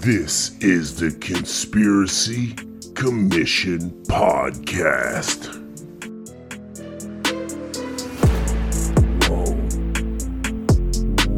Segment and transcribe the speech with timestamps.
[0.00, 2.54] This is the Conspiracy
[2.94, 5.58] Commission Podcast.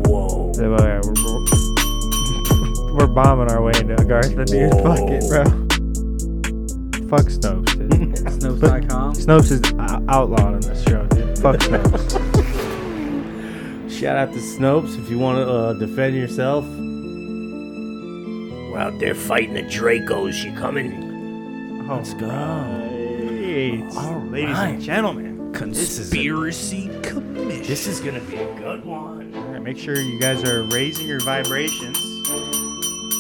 [0.06, 0.52] Whoa.
[0.52, 1.12] So, uh, we're,
[2.94, 4.70] we're, we're bombing our way into Garth, dude.
[4.74, 5.42] Fuck it, bro.
[7.08, 7.90] Fuck Snopes, dude.
[8.28, 9.14] Snopes.com.
[9.14, 9.60] Snopes is
[10.08, 11.36] outlawed on this show, dude.
[11.40, 12.12] Fuck Snopes.
[13.90, 16.64] Shout out to Snopes if you want to uh, defend yourself.
[18.72, 20.42] We're out there fighting the Dracos.
[20.42, 21.86] You coming?
[21.86, 22.26] Let's go.
[22.26, 24.68] Ladies right.
[24.70, 25.52] and gentlemen.
[25.52, 27.64] Conspiracy Commission.
[27.64, 29.34] This is gonna be a good one.
[29.34, 31.98] All right, make sure you guys are raising your vibrations.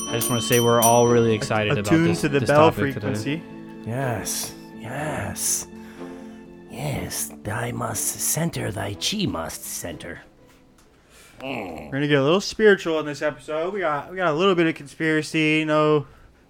[0.08, 2.48] I just want to say we're all really excited about Attuned this, to the this
[2.48, 3.36] bell frequency.
[3.36, 3.90] Today.
[3.90, 4.54] Yes.
[4.78, 5.66] Yes.
[6.70, 10.22] Yes, thy must center, thy chi must center.
[11.42, 13.72] We're gonna get a little spiritual in this episode.
[13.74, 16.06] We got we got a little bit of conspiracy, no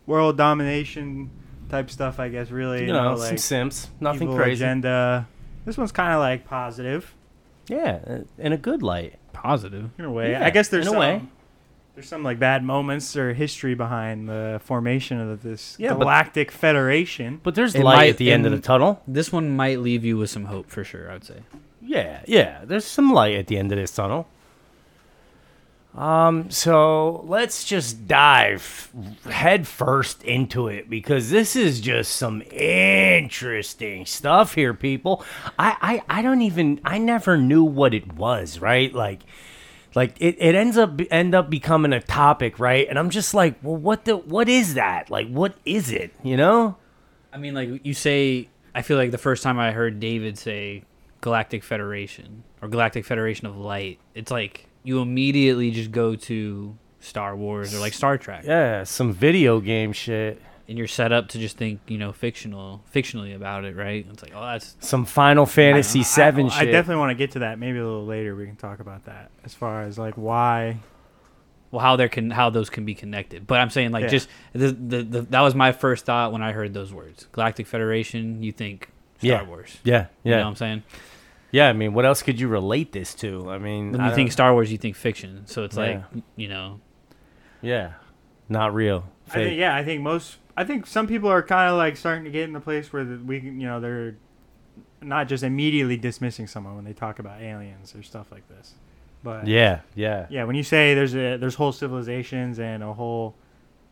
[0.07, 1.31] world domination
[1.71, 2.21] type stuff.
[2.21, 3.89] I guess really, You know, no, some like Sims.
[4.01, 4.65] Nothing evil crazy.
[4.65, 5.27] agenda.
[5.65, 7.15] This one's kind of like positive
[7.69, 9.15] Yeah, uh, in a good light.
[9.33, 9.91] Positive.
[9.98, 10.33] in a way.
[10.33, 11.23] Yeah, I guess there's in a way.
[11.95, 16.51] there's some like bad moments or history behind the formation of this Yeah, but- galactic
[16.51, 17.41] federation.
[17.43, 19.01] But there's It light might- at the end of the tunnel.
[19.09, 21.11] This one might leave you with some hope for sure.
[21.11, 21.41] I would say.
[21.81, 22.61] Yeah, yeah.
[22.65, 24.27] There's some light at the end of this tunnel.
[25.95, 28.91] Um, so let's just dive
[29.29, 35.23] head first into it because this is just some interesting stuff here, people.
[35.59, 38.93] I, I, I don't even I never knew what it was, right?
[38.93, 39.20] Like
[39.95, 42.89] like it, it ends up end up becoming a topic, right?
[42.89, 45.11] And I'm just like, well what the what is that?
[45.11, 46.15] Like what is it?
[46.23, 46.77] You know?
[47.35, 50.85] I mean, like you say, I feel like the first time I heard David say
[51.20, 57.37] Galactic Federation or Galactic Federation of Light, it's like you immediately just go to Star
[57.37, 60.41] Wars or like Star Trek, Yeah, some video game shit.
[60.69, 64.07] and you're set up to just think, you know, fictional, fictionally about it, right?
[64.11, 66.69] It's like, oh, that's Some Final Fantasy I- Seven I, shit.
[66.69, 67.59] I definitely want to get to that.
[67.59, 70.79] Maybe a little later we can talk about that as far as like why.
[71.70, 73.47] well how there can how those can be connected.
[73.47, 74.09] But I'm saying like Yeah.
[74.09, 77.67] just the, the the that was my first thought when I heard those words, Galactic
[77.67, 78.43] Federation.
[78.43, 78.89] You think
[79.19, 79.43] Star Yeah.
[79.45, 79.77] Wars?
[79.85, 80.83] yeah, yeah You know what I'm saying?
[81.52, 83.51] Yeah, I mean, what else could you relate this to?
[83.51, 85.42] I mean, When I you think Star Wars, you think fiction.
[85.46, 85.83] So it's Yeah.
[86.14, 86.80] like, you know,
[87.61, 87.92] yeah,
[88.48, 89.05] not real.
[89.29, 90.39] I think yeah, I think most.
[90.57, 93.05] I think some people are kind of like starting to get in the place where
[93.05, 94.17] the, we, you know, they're
[95.01, 98.74] not just immediately dismissing someone when they talk about aliens or stuff like this.
[99.23, 103.34] But yeah, yeah, yeah, when you say there's a there's whole civilizations and a whole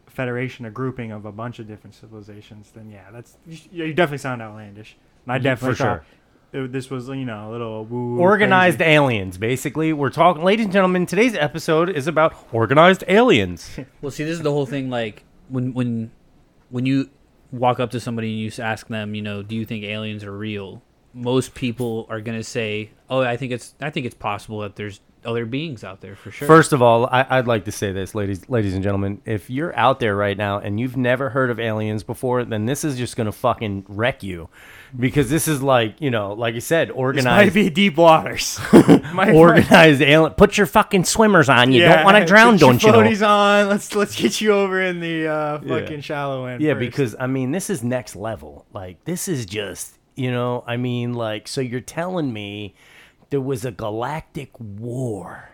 [0.06, 4.18] federation, a grouping of a bunch of different civilizations, then yeah, that's you, you definitely
[4.18, 4.96] sound outlandish.
[5.26, 6.04] And I definitely for thought sure.
[6.52, 8.92] It- this was you know a little woo Organized crazy.
[8.92, 9.92] aliens, basically.
[9.92, 11.06] We're talking, ladies and gentlemen.
[11.06, 13.78] Today's episode is about organized aliens.
[14.02, 14.90] well, see, this is the whole thing.
[14.90, 16.10] Like when when
[16.70, 17.10] when you
[17.52, 20.36] walk up to somebody and you ask them, you know, do you think aliens are
[20.36, 20.82] real?
[21.12, 25.00] Most people are gonna say, oh, I think it's I think it's possible that there's
[25.24, 26.48] other beings out there for sure.
[26.48, 29.20] First of all, I, I'd like to say this, ladies, ladies and gentlemen.
[29.26, 32.84] If you're out there right now and you've never heard of aliens before, then this
[32.84, 34.48] is just gonna fucking wreck you,
[34.98, 37.26] because this is like, you know, like you said, This organized.
[37.26, 38.58] might be deep waters.
[39.12, 40.32] Might- organized alien.
[40.34, 41.72] Put your fucking swimmers on.
[41.72, 42.98] You Yeah, don't want to drown, don't you know?
[42.98, 43.68] floaties on.
[43.68, 45.80] Let's let's get you over in the uh, Yeah.
[45.80, 46.62] fucking shallow end.
[46.62, 46.80] Yeah, first.
[46.80, 48.66] because I mean, this is next level.
[48.72, 52.74] Like, this is just, you know, I mean, like, so you're telling me
[53.30, 55.50] there was a galactic war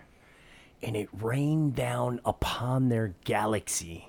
[0.83, 4.09] and it rained down upon their galaxy.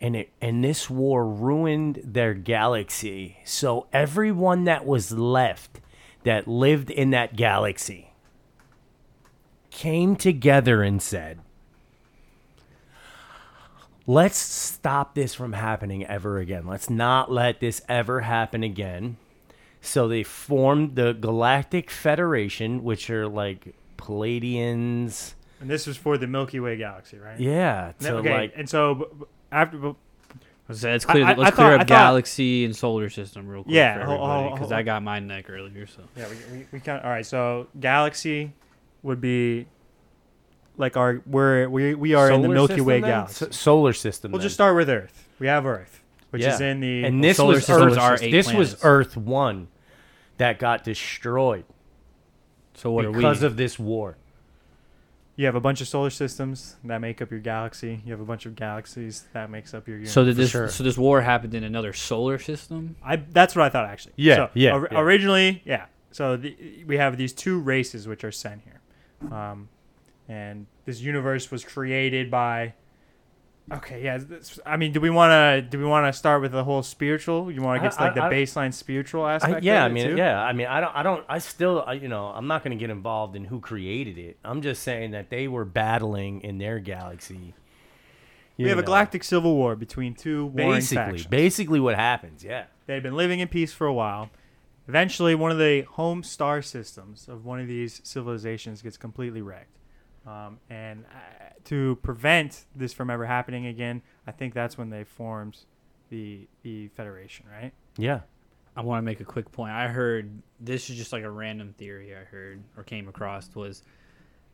[0.00, 3.38] And it and this war ruined their galaxy.
[3.44, 5.80] So everyone that was left
[6.24, 8.10] that lived in that galaxy
[9.70, 11.40] came together and said,
[14.06, 16.66] let's stop this from happening ever again.
[16.66, 19.16] Let's not let this ever happen again.
[19.80, 25.34] So they formed the Galactic Federation, which are like Pleiadians.
[25.60, 27.38] and this was for the Milky Way galaxy, right?
[27.38, 27.92] Yeah.
[27.98, 29.94] So okay, like and so after b-
[30.68, 33.08] let's, let's clear I- I- let's I clear thought- up I thought- galaxy and solar
[33.10, 35.86] system real quick Yeah, for hold- everybody hold- because I got my neck earlier.
[35.86, 37.24] So yeah, we, we, we kind of all right.
[37.26, 38.52] So galaxy
[39.02, 39.66] would be
[40.76, 43.10] like our we're we we are in the Milky system Way then?
[43.10, 43.46] galaxy.
[43.46, 44.32] S- solar system.
[44.32, 44.44] we'll then.
[44.46, 45.28] just start with Earth.
[45.38, 46.00] We have Earth,
[46.30, 47.98] which is in the And this solar was Earth.
[47.98, 48.76] are eight this was.
[48.82, 49.68] Earth one
[50.38, 51.64] that got destroyed
[52.74, 53.46] so what because are we?
[53.52, 54.16] of this war.
[55.36, 58.00] You have a bunch of solar systems that make up your galaxy.
[58.04, 60.12] You have a bunch of galaxies that makes up your universe.
[60.12, 60.68] so did this sure.
[60.68, 62.96] so this war happened in another solar system?
[63.04, 64.14] I that's what I thought actually.
[64.16, 65.00] Yeah, So, yeah, or- yeah.
[65.00, 65.86] Originally, yeah.
[66.12, 69.68] So the, we have these two races which are sent here, um,
[70.28, 72.74] and this universe was created by
[73.72, 74.18] Okay, yeah.
[74.18, 76.82] this- I mean, do we want to do we want to start with the whole
[76.82, 77.50] spiritual?
[77.50, 79.62] You want to get to like the I- baseline spiritual I, aspect?
[79.64, 80.16] yeah, I of it, mean, too?
[80.16, 82.76] yeah, I mean, I don't, I don't, I still, I, you know, I'm not going
[82.76, 84.36] to get involved in who created it.
[84.44, 87.54] I'm just saying that they were battling in their galaxy.
[88.58, 88.86] We you have a know.
[88.86, 91.26] galactic civil war between two warring basically, factions.
[91.26, 92.44] basically what happens.
[92.44, 94.28] Yeah, They've been living in peace for a while.
[94.86, 99.70] Eventually, one of the home star systems of one of these civilizations gets completely wrecked.
[100.26, 105.04] Um, and uh, to prevent this from ever happening again, I think that's when they
[105.04, 105.58] formed
[106.10, 107.72] the the Federation, right?
[107.96, 108.20] yeah.
[108.76, 109.72] I want to make a quick point.
[109.72, 113.84] I heard this is just like a random theory I heard or came across was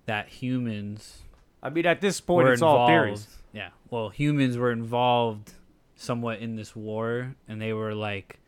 [0.05, 1.23] that humans
[1.63, 3.27] I mean, at this point, were it's all theories.
[3.53, 3.71] Yeah.
[3.91, 5.53] Well, humans were involved
[5.97, 8.39] somewhat in this war, and they were like,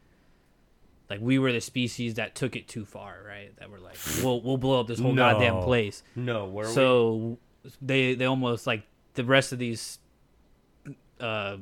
[1.10, 3.54] like we were the species that took it too far, right?
[3.58, 6.02] That were like, we'll we'll blow up this whole goddamn place.
[6.16, 7.38] No, where so
[7.80, 8.84] they they almost like
[9.14, 9.98] the rest of these
[11.20, 11.56] uh,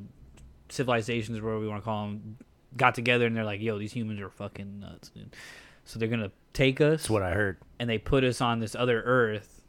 [0.68, 2.36] civilizations, whatever we want to call them,
[2.76, 5.34] got together and they're like, "Yo, these humans are fucking nuts, dude."
[5.84, 7.58] So they're gonna take us that's what I heard.
[7.78, 9.62] and they put us on this other Earth,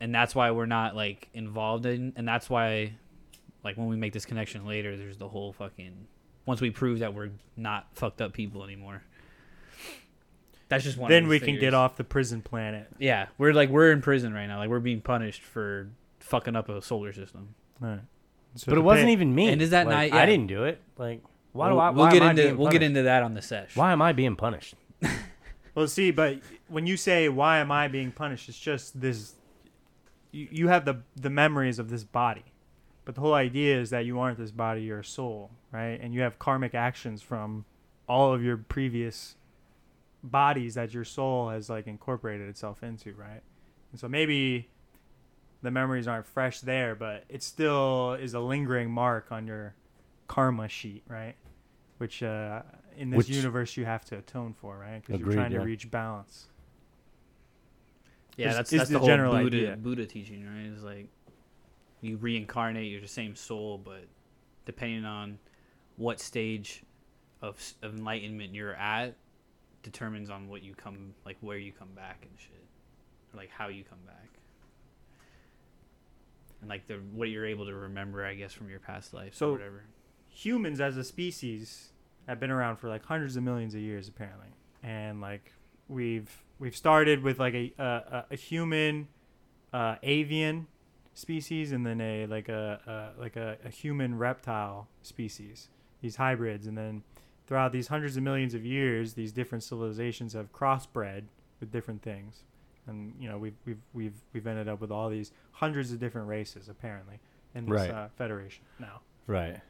[0.00, 2.94] and that's why we're not like involved in, and that's why,
[3.62, 6.06] like when we make this connection later, there's the whole fucking.
[6.46, 9.02] Once we prove that we're not fucked up people anymore.
[10.68, 11.10] That's just one.
[11.10, 12.88] then these we can get off the prison planet.
[12.98, 14.58] Yeah, we're like we're in prison right now.
[14.58, 15.90] Like we're being punished for
[16.20, 17.54] fucking up a solar system.
[17.82, 18.00] All right.
[18.56, 19.48] So But it to wasn't pay- even me.
[19.48, 20.80] And is that like, not- I didn't do it.
[20.96, 21.22] Like,
[21.52, 21.90] why we'll, do I?
[21.90, 23.76] we'll get I into we'll get into that on the sesh.
[23.76, 24.74] Why am I being punished?
[25.74, 26.38] Well, see, but
[26.68, 29.34] when you say why am I being punished, it's just this.
[30.32, 32.46] You, you have the the memories of this body,
[33.04, 36.00] but the whole idea is that you aren't this body; you're a soul, right?
[36.00, 37.66] And you have karmic actions from
[38.08, 39.36] all of your previous
[40.22, 43.42] bodies that your soul has like incorporated itself into, right?
[43.92, 44.68] And so maybe
[45.62, 49.74] the memories aren't fresh there, but it still is a lingering mark on your
[50.28, 51.34] karma sheet, right?
[51.98, 52.62] Which uh,
[52.96, 55.00] in this Which- universe you have to atone for, right?
[55.00, 56.46] Because you're Agreed, trying to reach balance.
[58.36, 59.76] Yeah, is- that's is that's the the, whole general Buddha idea.
[59.76, 60.70] Buddha teaching, right?
[60.72, 61.08] It's like
[62.02, 64.04] you reincarnate, you're the same soul, but
[64.66, 65.38] depending on
[65.96, 66.82] what stage
[67.40, 69.14] of, of enlightenment you're at,
[69.86, 72.64] determines on what you come, like where you come back and shit,
[73.32, 74.28] or like how you come back,
[76.60, 79.50] and like the what you're able to remember, I guess, from your past life So-
[79.50, 79.84] or whatever.
[80.28, 81.92] Humans as a species
[82.28, 84.48] have been around for like hundreds of millions of years, apparently,
[84.82, 85.52] and like
[85.88, 89.08] we've we've started with like a a, a human
[89.72, 90.66] uh, avian
[91.14, 95.68] species and then a like a, a like a, a human reptile species.
[96.02, 96.66] These hybrids.
[96.66, 97.02] And then
[97.46, 101.22] throughout these hundreds of millions of years these different civilizations have crossbred
[101.60, 102.42] with different things
[102.86, 106.28] and you know we've we've we've we've ended up with all these hundreds of different
[106.28, 107.18] races apparently
[107.54, 107.90] in this Right.
[107.90, 109.60] uh, federation now Right.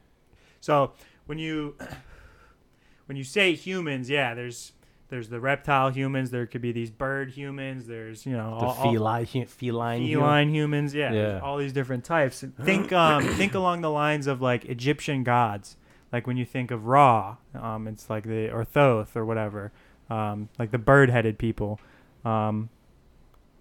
[0.59, 0.91] so
[1.27, 1.75] when you
[3.05, 4.73] when you say humans, yeah, there's
[5.09, 6.31] there's the reptile humans.
[6.31, 7.87] There could be these bird humans.
[7.87, 10.93] There's you know The all, all- feline, hu- feline, feline humans.
[10.93, 11.39] Yeah, Yeah.
[11.41, 12.43] all these different types.
[12.63, 15.77] Think um think along the lines of like Egyptian gods.
[16.11, 19.71] Like when you think of Ra, um, it's like the or Thoth or whatever,
[20.09, 21.79] um, like the bird-headed people.
[22.23, 22.69] Um,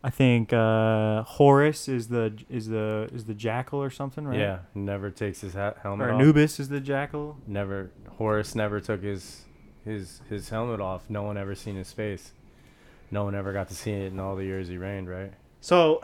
[0.05, 4.39] I think uh, Horus is the is the is the jackal or something, right?
[4.39, 6.21] Yeah, never takes his ha- helmet Or off.
[6.21, 7.39] Anubis is the jackal.
[7.47, 7.91] Never.
[8.17, 9.43] Horus never took his
[9.85, 11.03] his his helmet off.
[11.09, 12.33] No one ever seen his face.
[13.11, 15.09] No one ever got to see it in all the years he reigned.
[15.09, 15.33] Right.
[15.61, 16.01] So,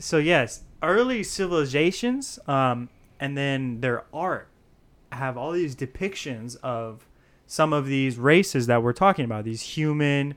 [0.00, 2.88] so yes, early civilizations, um,
[3.20, 4.48] and then their art
[5.16, 7.06] have all these depictions of
[7.46, 9.44] some of these races that we're talking about.
[9.44, 10.34] These human,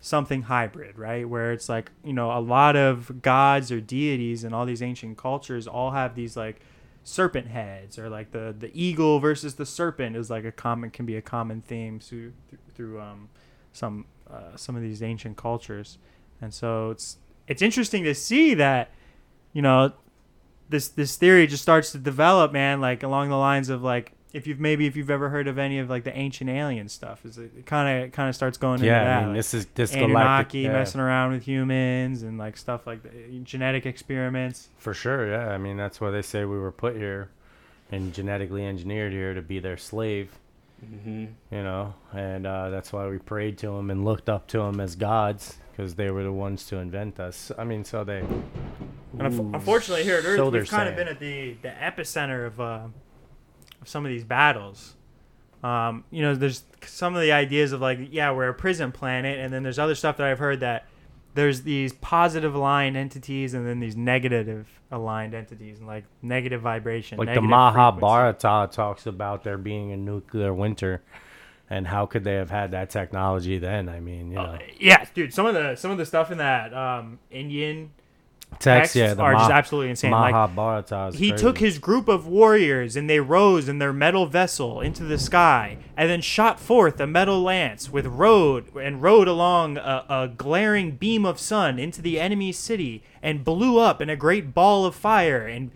[0.00, 1.28] something hybrid, right?
[1.28, 5.18] Where it's like you know a lot of gods or deities in all these ancient
[5.18, 6.60] cultures all have these like
[7.04, 11.04] serpent heads or like the the eagle versus the serpent is like a common can
[11.04, 12.32] be a common theme through
[12.74, 13.28] through um
[13.72, 15.98] some uh, some of these ancient cultures
[16.40, 18.90] and so it's it's interesting to see that
[19.52, 19.92] you know
[20.68, 24.46] this this theory just starts to develop man like along the lines of like if
[24.46, 27.38] you've maybe if you've ever heard of any of like the ancient alien stuff is
[27.38, 29.04] it kind of kind of starts going into yeah.
[29.04, 30.62] that I mean, like this is this Anunnaki galactic.
[30.62, 35.30] Yeah, messing around with humans and like stuff like the, genetic experiments for sure.
[35.30, 35.48] Yeah.
[35.48, 37.30] I mean, that's why they say we were put here,
[37.90, 40.30] and genetically engineered here to be their slave.
[40.84, 41.26] Mm-hmm.
[41.54, 44.80] You know, and uh, that's why we prayed to them and looked up to them
[44.80, 47.52] as gods because they were the ones to invent us.
[47.56, 48.24] I mean, so they.
[49.18, 52.60] And unfortunately, here at Earth, So we've kind of been at the, the epicenter of,
[52.60, 52.80] uh,
[53.82, 54.94] of some of these battles.
[55.62, 59.38] Um, you know, there's some of the ideas of like, yeah, we're a prison planet,
[59.38, 60.86] and then there's other stuff that I've heard that
[61.34, 67.18] there's these positive aligned entities and then these negative aligned entities and like negative vibration.
[67.18, 71.02] Like the negative Mahabharata talks about there being a nuclear winter,
[71.70, 73.88] and how could they have had that technology then?
[73.88, 74.84] I mean, you know, frequency.
[74.84, 75.32] Yeah, dude.
[75.32, 77.92] Some of the some of the stuff in that um, Indian
[78.58, 80.10] texts yeah, the are just absolutely insane.
[80.10, 81.10] Like Mahabharata.
[81.16, 81.42] he crazy.
[81.42, 85.78] took his group of warriors and they rose in their metal vessel into the sky
[85.96, 90.92] and then shot forth a metal lance with rode and rode along a, a glaring
[90.92, 94.94] beam of sun into the enemy's city and blew up in a great ball of
[94.94, 95.70] fire and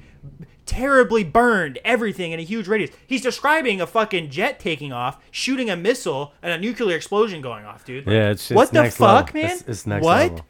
[0.65, 2.91] terribly burned everything in a huge radius.
[3.07, 7.65] He's describing a fucking jet taking off, shooting a missile, and a nuclear explosion going
[7.65, 8.07] off, dude.
[8.07, 9.41] Like, Yeah, it's, it's what the fuck, level.
[9.43, 9.51] man?
[9.53, 10.31] It's, it's next what?
[10.33, 10.47] level.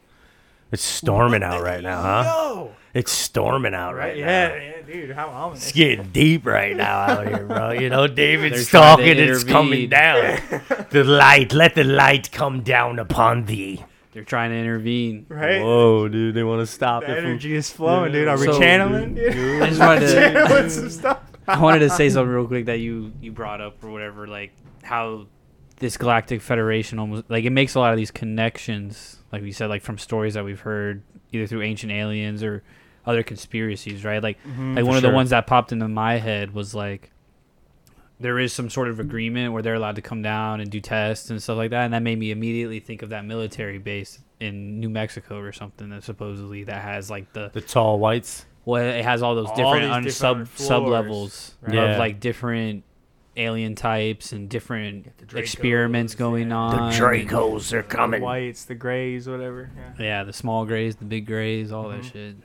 [0.71, 2.23] It's storming out right now, huh?
[2.25, 4.55] Yo, It's storming out right, yeah, now.
[4.55, 5.63] yeah, dude, how ominous.
[5.63, 7.71] It's getting deep right now out here, bro.
[7.71, 10.39] You know, David's They're talking, it's coming down.
[10.91, 13.83] the light, let the light come down upon thee.
[14.11, 15.25] They're trying to intervene.
[15.29, 15.61] Right?
[15.61, 18.27] Whoa, dude, they want to stop The it from energy is flowing, dude.
[18.27, 19.13] Are we So, channeling?
[19.15, 19.61] Dude?
[19.61, 20.13] I just wanted to.
[20.13, 21.19] channeling some stuff.
[21.47, 24.51] I wanted to say something real quick that you you brought up or whatever, like
[24.83, 25.27] how
[25.77, 29.67] this Galactic Federation almost like it makes a lot of these connections, like we said,
[29.69, 32.63] like from stories that we've heard either through ancient aliens or
[33.05, 34.21] other conspiracies, right?
[34.21, 37.11] Like mm-hmm, like one of the ones that popped into my head was like
[38.19, 41.29] there is some sort of agreement where they're allowed to come down and do tests
[41.29, 44.79] and stuff like that, and that made me immediately think of that military base in
[44.79, 48.45] New Mexico or something that supposedly that has like the the tall whites.
[48.65, 51.75] well, it has all those All different un- different sub sub levels right?
[51.75, 51.93] Yeah.
[51.93, 52.83] of like different
[53.37, 56.55] alien types and different Dracos, experiments going yeah.
[56.55, 56.91] on.
[56.91, 58.19] The Dracos are coming.
[58.19, 59.69] The whites, the grays, whatever.
[59.99, 60.03] Yeah.
[60.03, 62.01] Yeah, the small grays, the big grays, all Mm-hmm.
[62.01, 62.35] that shit.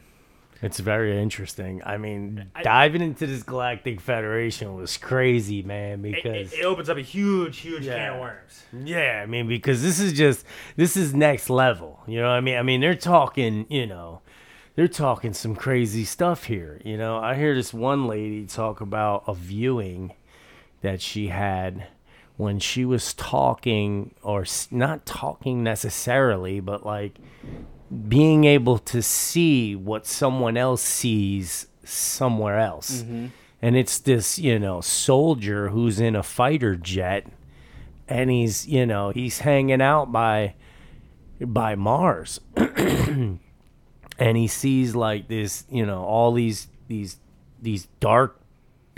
[0.65, 1.83] It's very interesting.
[1.85, 6.05] I mean, I- diving into this Galactic Federation was crazy, man.
[6.05, 7.97] It, Because it, it opens up a huge, huge Yeah.
[7.97, 8.63] can of worms.
[8.85, 10.47] Yeah, I mean, because this is just
[10.77, 12.01] this is next level.
[12.07, 12.57] You know what I mean?
[12.59, 14.21] I mean, they're talking, you know,
[14.77, 16.81] they're talking some crazy stuff here.
[16.85, 20.13] You know, I hear this one lady talk about a viewing
[20.83, 21.87] that she had
[22.37, 27.19] when she was talking or not talking necessarily, but like
[28.09, 33.03] being able to see what someone else sees somewhere else.
[33.03, 33.27] Mm-hmm.
[33.61, 37.27] And it's this, you know, soldier who's in a fighter jet
[38.13, 40.55] and he's you know he's hanging out by
[41.41, 43.39] by Mars and
[44.19, 47.17] he sees like this you know all these these
[47.61, 48.39] these dark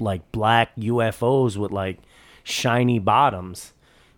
[0.00, 1.98] like black UFOs with like
[2.42, 3.72] shiny bottoms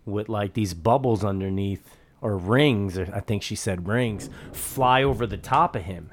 [0.04, 5.26] with like these bubbles underneath or rings or I think she said rings fly over
[5.26, 6.12] the top of him.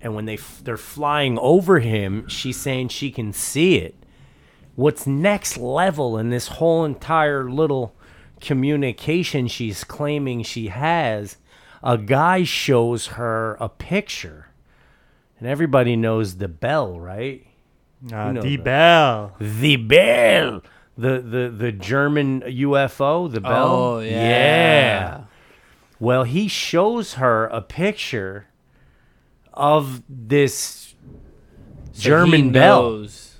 [0.00, 3.94] And when they they're flying over him she's saying she can see it.
[4.74, 7.94] What's next level in this whole entire little
[8.40, 11.38] communication she's claiming she has
[11.82, 14.48] a guy shows her a picture.
[15.38, 17.45] And everybody knows the bell right
[18.12, 18.64] Uh, D that.
[18.64, 19.34] Bell.
[19.38, 20.62] the bell
[20.98, 25.24] the the the german ufo the bell Oh yeah.
[25.98, 28.46] well he shows her a picture
[29.54, 30.94] of this
[31.92, 33.36] So german he bell knows,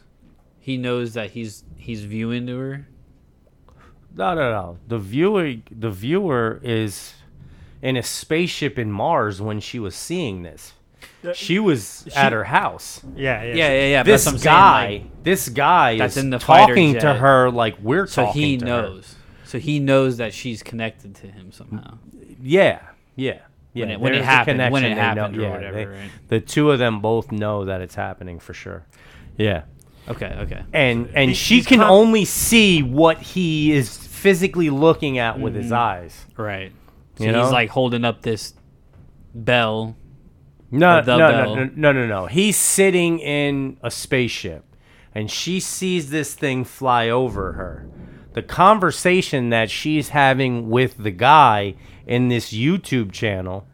[0.59, 2.89] He knows that he's he's viewing to her.
[4.17, 4.79] No, no, no.
[4.89, 7.15] The viewer, the viewer is
[7.83, 10.73] in a spaceship in Mars when she was seeing this.
[11.35, 13.00] She was at her house.
[13.16, 13.54] Yeah, yeah.
[13.54, 14.02] Yeah, yeah, yeah.
[14.02, 16.75] but This that's what I'm guy, saying, like, this guy That's is in the fighter
[16.75, 17.16] talking to jet.
[17.16, 18.12] her like we're talking.
[18.12, 18.71] so talking he to her.
[18.83, 19.14] knows.
[19.45, 21.99] So he knows that she's connected to him somehow.
[22.42, 22.80] Yeah,
[23.14, 23.38] yeah,
[23.75, 23.85] yeah.
[23.85, 25.50] When it- when it There's a happened- when connection, it they know- happened or yeah,
[25.50, 26.11] whatever, they- right?
[26.28, 28.87] The two of them both know that it's happening for sure.
[29.38, 29.62] Yeah,
[30.09, 30.62] Okay, okay.
[30.73, 35.38] and and These- she these can com- only see what he is physically looking at
[35.38, 35.75] with his mm-hmm.
[35.75, 36.26] eyes.
[36.37, 36.73] Right.
[37.16, 37.50] So You he's know?
[37.50, 38.52] like holding up this
[39.35, 39.97] bell.
[40.71, 42.27] No, no, no, no, no, no, no.
[42.27, 44.65] He's sitting in a spaceship,
[45.15, 47.89] and she sees this thing fly over her.
[48.33, 51.75] The conversation that she's having with the guy
[52.07, 53.67] in this YouTube channel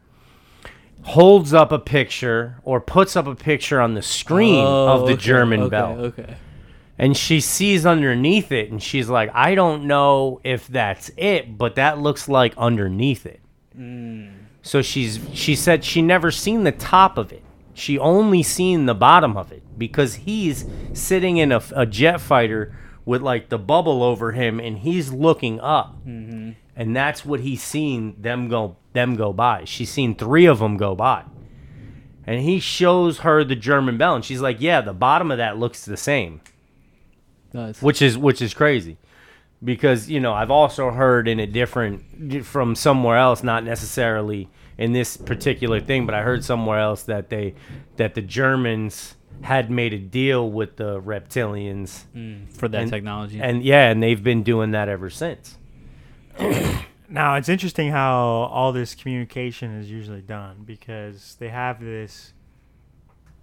[1.02, 5.14] holds up a picture or puts up a picture on the screen of the Oh,
[5.14, 5.92] okay, German okay, bell.
[6.00, 6.36] Okay.
[6.98, 11.74] And she sees underneath it, and she's like, I don't know if that's it, but
[11.74, 13.40] that looks like underneath it.
[14.62, 17.42] So she's she said she never seen the top of it.
[17.74, 22.74] She only seen the bottom of it because he's sitting in a, a jet fighter
[23.04, 26.50] with like the bubble over him, and he's looking up, mm-hmm.
[26.76, 29.64] and that's what he's seen them go them go by.
[29.64, 31.24] She's seen three of them go by,
[32.24, 35.58] and he shows her the German bell, and she's like, "Yeah, the bottom of that
[35.58, 36.40] looks the same."
[37.54, 37.82] Nice.
[37.82, 38.96] which is which is crazy
[39.64, 44.92] because you know I've also heard in a different from somewhere else, not necessarily in
[44.92, 47.54] this particular thing, but I heard somewhere else that they
[47.96, 53.40] that the Germans had made a deal with the reptilians mm, for that And- technology.
[53.40, 55.58] and yeah, and they've been doing that ever since.
[57.08, 58.14] Now it's interesting how
[58.50, 62.31] all this communication is usually done because they have this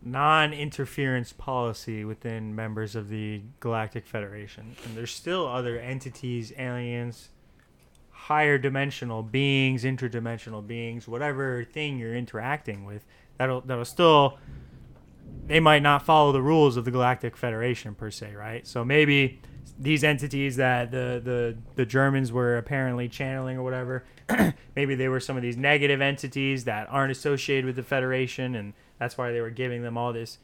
[0.01, 7.29] non-interference policy within members of the Galactic Federation, and there's still other entities, aliens,
[8.12, 13.06] higher dimensional beings, interdimensional beings, whatever thing you're interacting with.
[13.38, 14.38] That'll that'll still
[15.48, 18.68] they might not follow the rules of the Galactic Federation per se, right?
[18.68, 19.41] So maybe
[19.79, 24.03] these entities that the the, the Germans were apparently channeling or whatever,
[24.75, 28.74] maybe they were some of these negative entities that aren't associated with the Federation, and
[29.00, 30.38] that's why they were giving them all this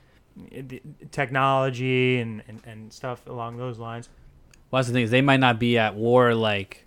[0.52, 0.80] eh,
[1.12, 4.10] technology and, and, and stuff along those lines.
[4.72, 6.86] well, that's the thing is they might not be at war like,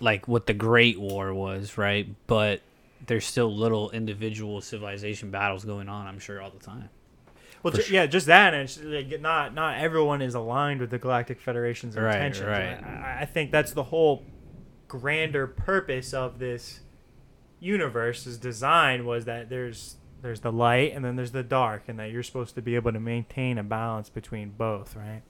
[0.00, 2.08] like what the Great War was, right?
[2.26, 2.62] But
[3.06, 6.06] there's still little individual civilization battles going on.
[6.06, 6.88] I'm sure all the time.
[7.62, 11.40] Well, ju- yeah, just that, and like not not everyone is aligned with the Galactic
[11.40, 12.48] Federation's Right, intentions.
[12.48, 12.82] right.
[12.82, 14.24] I, I think that's the whole
[14.88, 16.80] grander purpose of this
[17.60, 22.10] universe's design was that there's there's the light and then there's the dark, and that
[22.10, 25.22] you're supposed to be able to maintain a balance between both, right?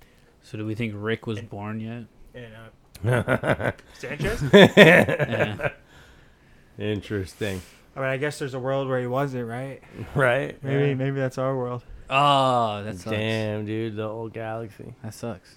[0.43, 2.05] So do we think Rick was born yet?
[2.35, 2.53] And,
[3.13, 4.43] uh, Sanchez.
[4.53, 5.71] Yeah.
[6.79, 7.61] Interesting,
[7.95, 9.83] I mean, I guess there's a world where he wasn't, right?
[10.15, 10.63] right?
[10.63, 10.95] Maybe Yeah.
[10.95, 11.85] maybe that's our world.
[12.09, 13.11] Oh, that sucks.
[13.11, 15.57] Damn, dude, the whole galaxy, That sucks.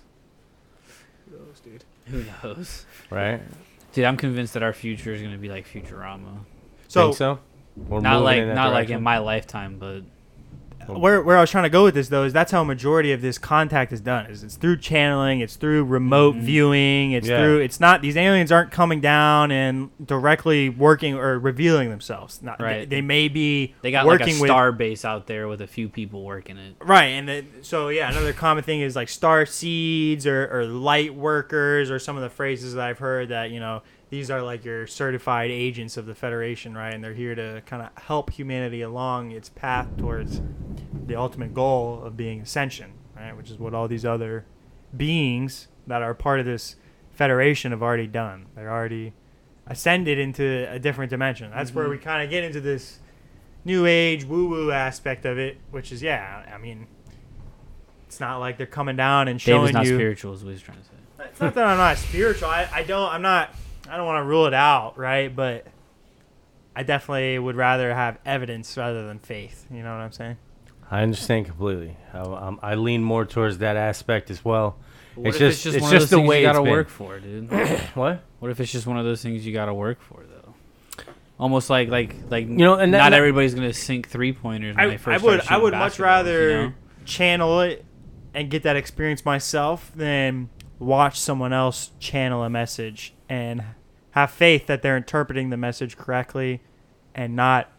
[1.29, 1.83] Who knows, dude.
[2.07, 2.85] Who knows?
[3.09, 3.41] right?
[3.93, 6.39] Dude, I'm convinced that our future is gonna be like Futurama.
[6.89, 7.39] So, Think so?
[7.75, 10.03] We're Not like in that not like in my lifetime, but
[10.87, 13.11] where where I was trying to go with this though is that's how a majority
[13.11, 14.25] of this contact is done.
[14.27, 16.45] Is it's through channeling, it's through remote mm-hmm.
[16.45, 17.39] viewing, it's Yeah.
[17.39, 22.41] through it's not these aliens aren't coming down and directly working or revealing themselves.
[22.41, 22.89] Not, they- Right.
[22.89, 25.67] They, may be they got working like a with star base out there with a
[25.67, 26.75] few people working it.
[26.81, 31.13] Right, and the, so yeah, another common thing is like star seeds or, or light
[31.13, 33.81] workers or some of the phrases that I've heard that you know
[34.13, 36.93] these are like your certified agents of the Federation, right?
[36.93, 40.39] And they're here to kind of help humanity along its path towards
[41.07, 43.35] the ultimate goal of being ascension, right?
[43.35, 44.45] Which is what all these other
[44.95, 46.75] beings that are part of this
[47.09, 48.45] Federation have already done.
[48.55, 49.13] They're already
[49.65, 51.49] ascended into a different dimension.
[51.49, 52.03] That's where we mm-hmm.
[52.03, 52.99] kind of get into this
[53.65, 56.45] new age woo woo aspect of it, which is yeah.
[56.53, 56.85] I mean,
[58.05, 59.95] it's not like they're coming down and Dave is showing not you.
[59.95, 60.89] spiritual, is what he's trying to say.
[61.31, 62.49] It's not that I'm not spiritual.
[62.49, 63.11] I, I don't.
[63.11, 63.55] I'm not.
[63.93, 65.33] I don't want to rule it out, right?
[65.33, 65.67] But
[66.75, 69.67] I definitely would rather have evidence rather than faith.
[69.69, 70.37] You know what I'm saying?
[70.89, 71.95] I understand completely.
[72.11, 74.77] I, um, I lean more towards that aspect as well.
[75.13, 76.63] What it's if just, it's just it's one just of those the way you gotta
[76.63, 77.51] work for, dude?
[77.93, 78.23] What?
[78.39, 81.03] what if it's just one of those things you gotta work for, though?
[81.39, 84.75] Almost like like like you know, and that- not that- everybody's gonna sink three pointers
[84.75, 85.41] when I, first I would.
[85.49, 86.73] I would much rather you know?
[87.05, 87.85] channel it
[88.33, 93.63] and get that experience myself than watch someone else channel a message and
[94.13, 96.61] have faith that they're interpreting the message correctly
[97.13, 97.69] and not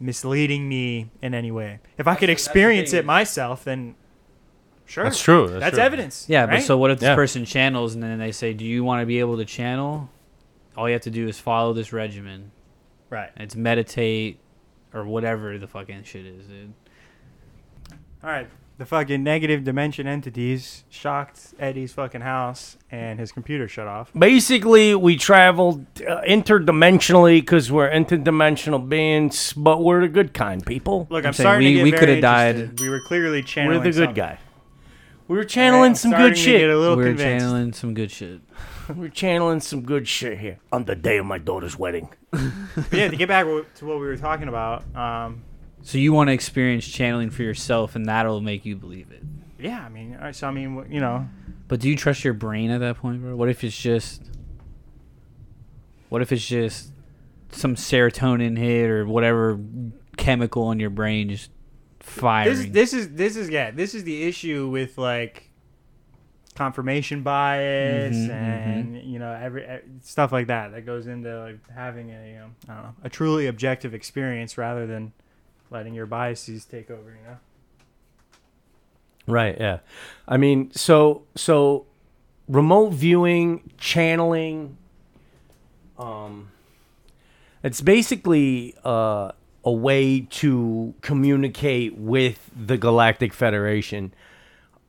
[0.00, 1.78] misleading me in any way.
[1.96, 3.94] If I could experience it myself, then
[4.86, 5.48] sure, That's true.
[5.48, 5.82] That's, That's true.
[5.84, 6.26] evidence.
[6.28, 6.50] Yeah, right?
[6.50, 7.14] but so what if this Yeah.
[7.14, 10.10] person channels and then they say, "Do you want to be able to channel?"
[10.76, 12.50] All you have to do is follow this regimen.
[13.10, 13.30] right.
[13.36, 14.40] It's meditate
[14.92, 16.72] or whatever the fucking shit is, dude.
[18.24, 18.48] All right.
[18.76, 24.10] The fucking negative dimension entities shocked Eddie's fucking house and his computer shut off.
[24.18, 31.06] Basically, we traveled uh, interdimensionally because we're interdimensional beings, but we're the good kind, people.
[31.08, 32.80] Look, I'm I'm, saying starting we- to get we coulda died.
[32.80, 33.78] We were clearly channeling.
[33.78, 34.14] we're the good something.
[34.14, 34.38] guy.
[35.28, 36.60] We were channeling I'm some good shit.
[36.60, 37.22] Get a little We're convinced.
[37.44, 38.40] channeling some good shit.
[38.94, 42.10] We're channeling some good shit here on the day of my daughter's wedding.
[42.92, 44.84] Yeah, to get back to what we were talking about.
[44.94, 45.42] Um,
[45.84, 49.22] So you want to experience channeling for yourself, and that'll make you believe it.
[49.58, 51.28] yeah, I mean, all right, so I mean, you know,
[51.68, 53.36] But do you trust your brain at that point, bro?
[53.36, 54.22] What if it's just
[56.08, 56.90] What if it's just
[57.52, 59.60] some serotonin hit or whatever
[60.16, 61.50] chemical in your brain just
[62.00, 62.72] firing?
[62.72, 65.50] this this is this is yeah, this is the issue with like
[66.54, 71.58] confirmation bias Mhm, and you know every eh, stuff like that that goes into like
[71.74, 75.12] having a um, I don't know a truly objective experience rather than
[75.74, 77.10] letting your biases take over.
[77.10, 77.36] You know.
[79.26, 79.56] Right.
[79.58, 79.80] Yeah.
[80.26, 81.86] I mean, so so
[82.48, 84.78] remote viewing, channeling.
[85.98, 86.50] Um,
[87.62, 89.32] it's basically uh,
[89.64, 94.14] a way to communicate with the Galactic Federation.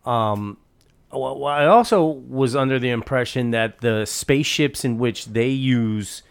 [0.05, 0.57] Um,
[1.11, 6.23] well, I also was under the impression that the spaceships in which they use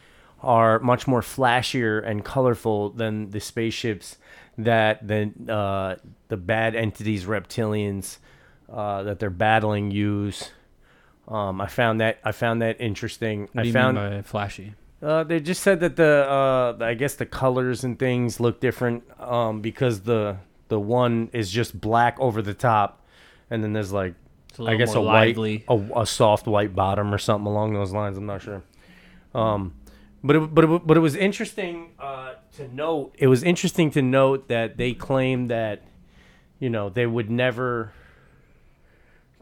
[0.43, 4.19] are much more flashier and colorful than the spaceships
[4.59, 5.97] that the uh,
[6.29, 8.19] the bad entities, reptilians,
[8.73, 10.51] uh, that they're battling use.
[11.27, 13.43] Um, I found that I found that interesting.
[13.53, 14.75] What do I you found mean by flashy?
[15.03, 19.05] uh, they just said that the uh, I guess the colors and things look different
[19.21, 20.39] um, because the
[20.69, 23.07] the one is just black over the top,
[23.51, 24.15] and then there's like
[24.59, 25.37] I guess a more white
[25.69, 28.17] a, a soft white bottom or something along those lines.
[28.17, 28.63] I'm not sure.
[29.35, 29.75] Um,
[30.25, 33.15] but it, but it, but it was interesting uh, to note.
[33.19, 35.83] It was interesting to note that they claimed that
[36.59, 37.93] you know they would never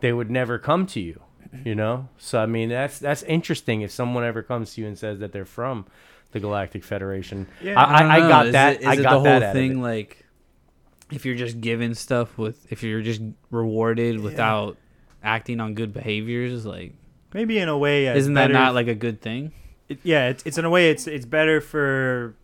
[0.01, 1.23] they would never come to you.
[1.65, 4.99] You know, so I mean that's that's interesting if someone ever comes to you and
[4.99, 5.87] says that they're from
[6.33, 7.47] the Galactic Federation.
[7.63, 7.81] Yeah.
[7.81, 8.47] I, I, I don't got know.
[8.47, 8.75] Is that.
[8.75, 9.83] It, is I it got the whole that thing it.
[9.83, 10.25] like
[11.13, 14.79] if you're just given stuff with if you're just rewarded without
[15.23, 16.95] acting on good behaviors, like
[17.35, 19.53] Maybe in a way, yeah, isn't that not like a good thing?
[19.93, 22.35] It, yeah, it's, it's in a way it's it's better for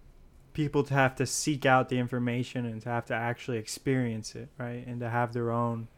[0.52, 4.48] people to have to seek out the information and to have to actually experience it,
[4.58, 4.84] right?
[4.86, 5.88] And to have their own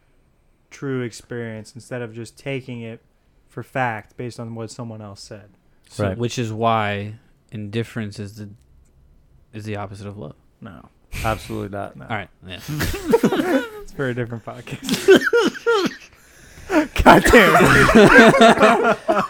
[0.71, 3.01] true experience instead of just taking it
[3.49, 5.51] for fact based on what someone else said.
[5.89, 6.19] So, Right.
[6.19, 7.15] Which is why
[7.51, 8.51] indifference is the
[9.53, 10.37] is the opposite of love.
[10.61, 10.89] No,
[11.25, 11.97] Absolutely not.
[11.97, 12.05] no.
[12.05, 12.61] All right, yeah.
[12.69, 15.21] it's for a different podcast.
[16.71, 17.99] God damn it.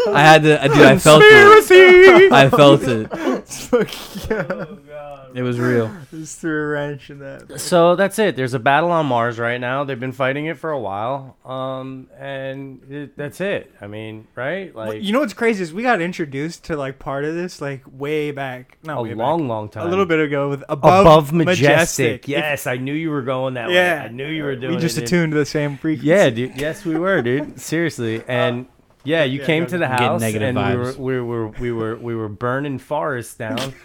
[0.08, 2.32] I had to, I dude, I felt it.
[2.32, 3.08] I felt it.
[3.48, 4.66] Fuck yeah.
[4.92, 5.90] Oh, It was real.
[6.10, 7.60] Just threw a wrench in that.
[7.60, 8.36] So that's it.
[8.36, 9.84] There's a battle on Mars right now.
[9.84, 13.72] They've been fighting it for a while, um, and it, that's it.
[13.80, 14.74] I mean, right?
[14.74, 17.60] Well, Like you know what's crazy is we got introduced to like part of this
[17.60, 19.86] like way back, a not way long, back, long time.
[19.86, 21.64] a little bit ago with above, above, majestic.
[21.68, 22.22] majestic.
[22.24, 24.06] If- Yes, I knew you were going that yeah, way.
[24.06, 24.74] I knew you were doing.
[24.74, 25.08] We just it, dude.
[25.08, 26.08] attuned to the same frequency.
[26.08, 26.58] Yeah, dude.
[26.60, 27.60] Yes, we were, dude.
[27.70, 28.66] Seriously, and
[29.04, 30.96] yeah, you yeah, came to the house, negative and vibes.
[30.96, 33.72] we were, we were, we were, we were burning forests down.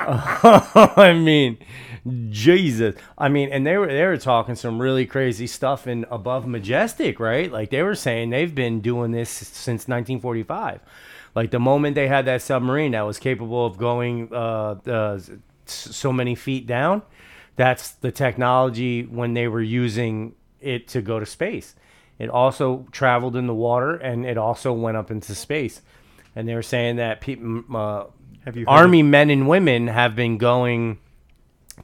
[0.96, 1.58] I mean,
[2.30, 2.94] Jesus.
[3.18, 7.20] I mean, and they were they were talking some really crazy stuff in above majestic,
[7.20, 7.50] right?
[7.50, 10.80] Like they were saying they've been doing this since 1945.
[11.34, 15.20] Like the moment they had that submarine that was capable of going uh, uh,
[15.66, 17.02] so many feet down,
[17.56, 21.76] that's the technology when they were using it to go to space.
[22.18, 25.82] It also traveled in the water and it also went up into space.
[26.34, 28.04] And they were saying that people, uh,
[28.44, 30.98] Have you heard army men and women have been going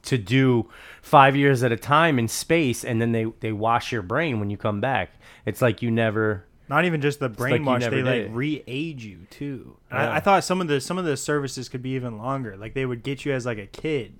[0.03, 0.69] to do
[1.01, 4.49] five years at a time in space, and then they they wash your brain when
[4.49, 5.11] you come back.
[5.45, 6.45] It's like you never.
[6.69, 8.31] Not even just the brainwash; you never they like did.
[8.33, 9.77] re-age you too.
[9.89, 10.11] Yeah.
[10.11, 12.57] I, I thought some of the some of the services could be even longer.
[12.57, 14.13] Like they would get you as like a kid.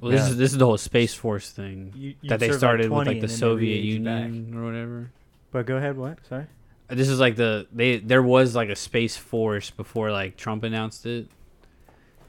[0.00, 2.58] Well, this is this is the whole space force thing You- that they serve, like,
[2.58, 4.24] started with like the Soviet re-age back.
[4.26, 5.10] Union or whatever.
[5.50, 5.96] But go ahead.
[5.96, 6.18] What?
[6.28, 6.46] Sorry.
[6.88, 10.62] Uh, this is like the they there was like a space force before like Trump
[10.62, 11.28] announced it.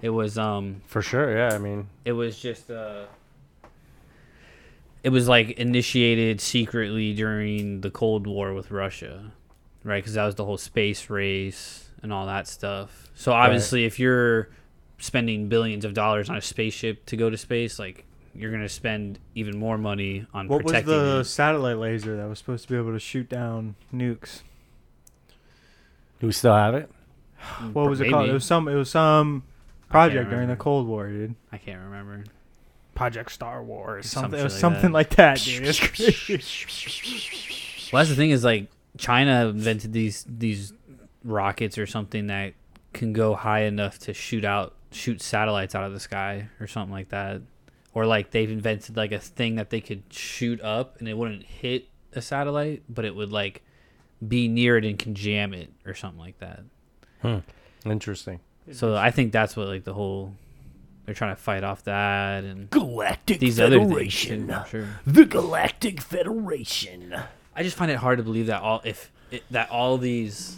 [0.02, 1.54] It was um For sure, yeah.
[1.54, 3.06] I mean, it was just uh
[5.04, 9.32] it was like initiated secretly during the Cold War with Russia,
[9.84, 9.98] right?
[10.04, 13.10] Because that was the whole space race and all that stuff.
[13.16, 14.50] So obviously, if you're
[14.98, 19.20] spending billions of dollars on a spaceship to go to space, like you're gonna spend
[19.36, 21.24] even more money on What was the it.
[21.26, 24.42] satellite laser that was supposed to be able to shoot down nukes?
[26.20, 26.90] do we still have it?
[27.72, 28.28] What was it called?
[28.30, 28.68] It was some.
[28.68, 29.44] It was some
[29.90, 30.56] project during the.
[30.56, 31.36] Cold War, dude.
[31.52, 32.24] I can't remember.
[32.96, 34.38] Project Star Wars, Some something.
[34.38, 34.92] shit It was like something that.
[34.92, 35.66] like that, dude.
[35.66, 35.80] It's
[36.38, 37.90] crazy.
[37.94, 40.74] Well, that's the thing is like China invented these these
[41.24, 42.54] rockets or something that
[42.94, 46.92] can go high enough to shoot out shoot satellites out of the sky or something
[46.92, 47.42] like that.
[47.94, 51.44] Or like they've invented like a thing that they could shoot up and it wouldn't
[51.44, 53.64] hit a satellite, but it would like
[54.28, 56.64] be near it and can jam it or something like that.
[57.22, 57.40] Hmm.
[57.90, 58.40] Interesting.
[58.74, 60.34] So I think that's what like the whole
[61.06, 63.90] they're trying to fight off that and Galactic these other things.
[63.92, 64.48] Federation.
[64.48, 64.88] too, sure.
[65.08, 67.16] The Galactic Federation.
[67.56, 70.58] I just find it hard to believe that all if it, that all these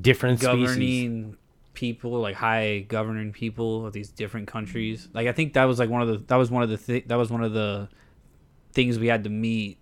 [0.00, 0.68] Different species.
[0.68, 1.36] governing
[1.74, 5.08] people, like high governing people of these different countries.
[5.12, 7.04] Like I think that was like one of the that was one of the thi-
[7.06, 7.88] that was one of the
[8.72, 9.78] things we had to meet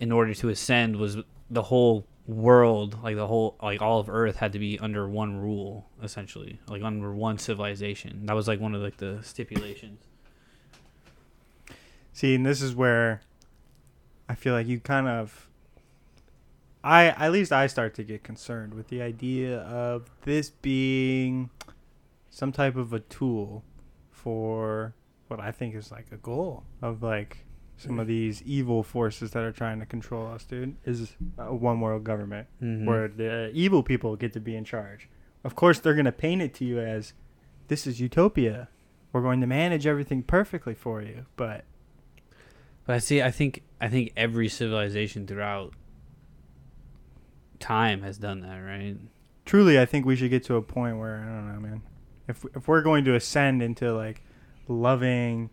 [0.00, 1.16] in order to ascend was
[1.50, 5.38] the whole world, like the whole like all of Earth had to be under one
[5.38, 8.26] rule essentially, like under one civilization.
[8.26, 10.00] That was like one of like the stipulations.
[12.12, 13.22] See, and this is where
[14.28, 15.48] I feel like you kind of
[16.84, 21.50] I at least I start to get concerned with the idea of this being
[22.30, 23.64] some type of a tool
[24.10, 24.94] for
[25.28, 27.44] what I think is like a goal of like
[27.78, 31.80] some of these evil forces that are trying to control us, dude, is a one
[31.80, 32.84] world government Mhm.
[32.84, 35.08] where the evil people get to be in charge.
[35.44, 37.14] of course they're gonna paint it to you as
[37.68, 38.68] this is utopia.
[39.12, 41.64] We're going to manage everything perfectly for you, but
[42.84, 43.22] But I see.
[43.22, 43.62] I think.
[43.80, 45.74] I think every civilization throughout
[47.60, 48.96] time has done that, right?
[49.44, 51.82] truly, I think we should get to a point where I don't know, man.
[52.26, 54.22] If if we're going to ascend into like
[54.66, 55.48] loving,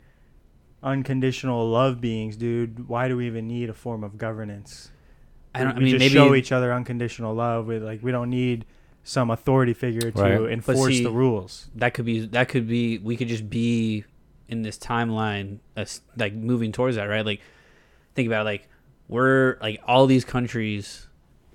[0.86, 4.92] unconditional love beings, dude, why do we even need a form of governance?
[5.54, 5.74] I don't.
[5.74, 6.14] I we mean, just maybe.
[6.14, 7.66] show each other unconditional love.
[7.68, 8.66] With like, we don't need
[9.04, 10.52] some authority figure to Right.
[10.52, 11.70] enforce see- the rules.
[11.76, 12.26] that could be.
[12.28, 12.98] That could be.
[13.00, 14.04] We could just be
[14.48, 17.26] in this timeline, uh, as, like moving towards that, right?
[17.26, 17.42] Like,
[18.14, 18.70] think about it, like
[19.08, 21.08] we're like all these countries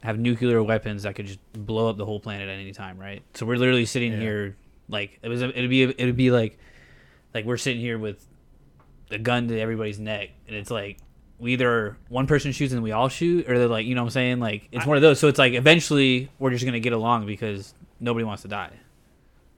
[0.03, 3.23] have nuclear weapons that could just blow up the whole planet at any time, right?
[3.35, 4.19] So we're literally sitting Yeah.
[4.21, 4.57] here,
[4.89, 5.43] like it was.
[5.43, 5.83] It'd be.
[5.83, 6.59] It'd be like,
[7.35, 8.27] like we're sitting here with
[9.11, 10.99] a gun to everybody's neck, and it's like
[11.39, 14.09] we either one person shoots and we all shoot, or they're like, you know what
[14.09, 14.41] I'm saying?
[14.41, 15.19] Like it's one of those.
[15.19, 18.73] So it's like eventually we're just gonna get along because nobody wants to die.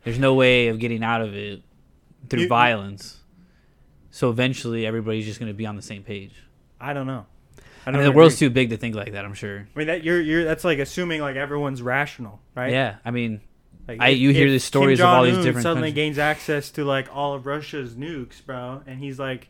[0.04, 1.62] There's no way of getting out of it
[2.28, 3.18] through You- violence.
[4.10, 6.34] So eventually everybody's just gonna be on the same page.
[6.80, 7.26] I don't know.
[7.84, 8.16] I don't mean, the agree.
[8.18, 9.24] world's too big to think like that.
[9.24, 9.66] I'm sure.
[9.74, 12.70] I mean, that you're you're that's like assuming like everyone's rational, right?
[12.70, 13.40] Yeah, I mean,
[13.88, 15.94] Like I- you hear these stories of all these different Suddenly countries.
[15.94, 19.48] gains access to like all of Russia's nukes, bro, and he's like,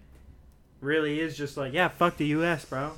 [0.80, 2.92] really is just like, yeah, fuck the U.S., bro.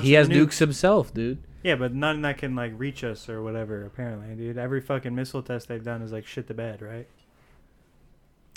[0.00, 0.36] He has nukes.
[0.46, 1.38] nukes himself, dude.
[1.64, 3.84] Yeah, but none that can like reach us or whatever.
[3.84, 4.56] Apparently, dude.
[4.58, 7.08] Every fucking missile test they've done is like shit the bed, right?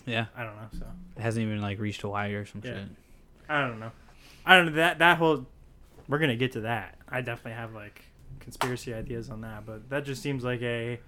[0.05, 0.67] Yeah, I don't know.
[0.77, 0.86] So
[1.17, 2.73] it hasn't even like reached Hawaii or some Yeah.
[2.73, 2.84] shit.
[3.47, 3.91] I don't know.
[4.45, 5.47] I don't know that that whole.
[6.08, 6.97] We're gonna get to that.
[7.08, 8.05] I definitely have like
[8.39, 10.99] conspiracy ideas on that, but that just seems like a,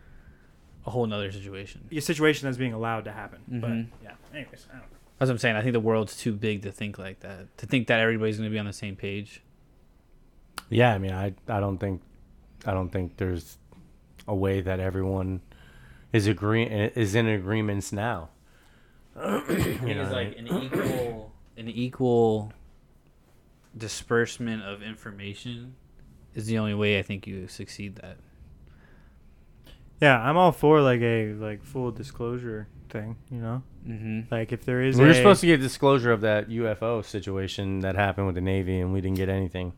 [0.86, 1.88] A whole nother situation.
[1.92, 3.42] a situation that's being allowed to happen.
[3.50, 3.62] Mhm.
[3.62, 4.16] But yeah.
[4.34, 4.98] Anyways, I don't know.
[5.20, 5.56] That's what I'm saying.
[5.56, 7.56] I think the world's too big to think like that.
[7.60, 9.42] To think that everybody's gonna be on the same page.
[10.70, 12.02] Yeah, I mean, I I don't think
[12.66, 13.58] I don't think there's
[14.28, 15.42] a way that everyone
[16.14, 18.30] is agree is in agreements now.
[19.16, 22.54] You know it's like an equal an equal
[23.78, 25.76] disbursement of information
[26.34, 28.18] is the only way I think you succeed that.
[30.02, 33.16] Yeah, I'm all for like a like full disclosure thing.
[33.30, 34.34] You know, Mm-hmm.
[34.34, 34.98] like if there is.
[34.98, 38.42] We were a- supposed to get disclosure of that UFO situation that happened with the
[38.42, 39.74] Navy, and we didn't get anything.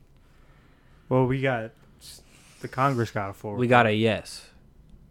[1.09, 1.71] Well, we got
[2.61, 3.55] the Congress got a full.
[3.55, 4.45] We got a yes.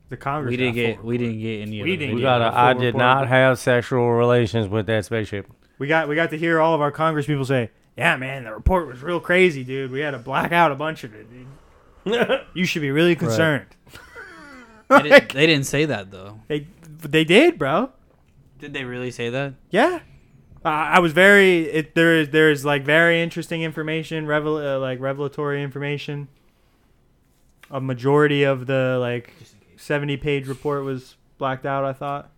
[0.09, 0.51] the Congress.
[0.51, 2.39] We didn't get we didn't get any of We didn't We get video.
[2.39, 2.43] got.
[2.43, 2.99] a A, I full did report.
[3.01, 5.47] not have sexual relations with that spaceship.
[5.79, 8.53] We got we got to hear all of our Congress people say, "Yeah, man, the
[8.55, 9.91] report was real crazy, dude.
[9.91, 12.41] We had to black out a bunch of it, dude.
[12.55, 13.67] you should be really concerned."
[14.99, 16.41] They, didn't, they didn't say that though.
[16.49, 16.67] They
[16.99, 17.91] they did, bro.
[18.59, 19.55] Did they really say that?
[19.71, 20.01] Yeah.
[20.65, 24.79] Uh, I was very it, there is there is like very interesting information, revel uh,
[24.79, 26.29] like revelatory information.
[27.71, 29.33] A majority of the like
[29.77, 31.85] seventy page report was blacked out.
[31.85, 32.31] I thought.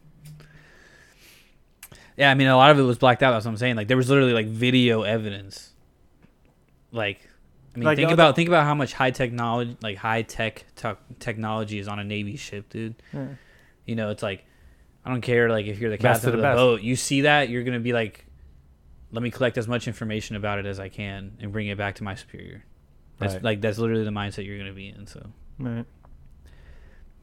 [2.17, 3.33] Yeah, I mean a lot of it was blacked out.
[3.33, 3.77] That's what I'm saying.
[3.77, 5.73] Like there was literally like video evidence.
[6.93, 7.29] Like,
[7.75, 10.65] I mean, Like, think the- about think about how much high technology, like high tech
[10.77, 12.95] te- technology, is on a Navy ship, dude.
[13.13, 13.27] Yeah.
[13.85, 14.45] You know, it's like
[15.05, 15.51] I don't care.
[15.51, 16.57] Like if you're the captain of of the the, best.
[16.57, 18.25] boat, you see that you're gonna be like,
[19.13, 21.97] let me collect as much information about it as I can and bring it back
[21.97, 22.65] to my superior.
[23.19, 23.43] That's Right.
[23.45, 25.07] like that's literally the mindset you're gonna be in.
[25.07, 25.85] So Right.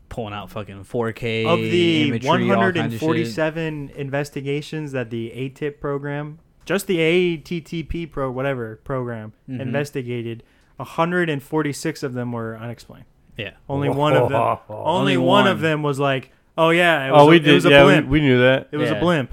[0.10, 5.80] pulling out fucking 4K Of the imagery, all kinds of 147 investigations that the ATIP
[5.80, 9.60] program, just the ATTP pro whatever program Mhm.
[9.62, 10.44] investigated,
[10.78, 13.06] 146 of them were unexplained.
[13.38, 13.52] Yeah.
[13.70, 14.42] Only one of them.
[14.70, 15.48] Only, Only one, one.
[15.48, 17.54] of them was like, "Oh yeah, it was Oh, a, we it did.
[17.56, 18.08] was a yeah, we, blimp.
[18.10, 18.68] we knew that.
[18.72, 19.32] it was a blimp."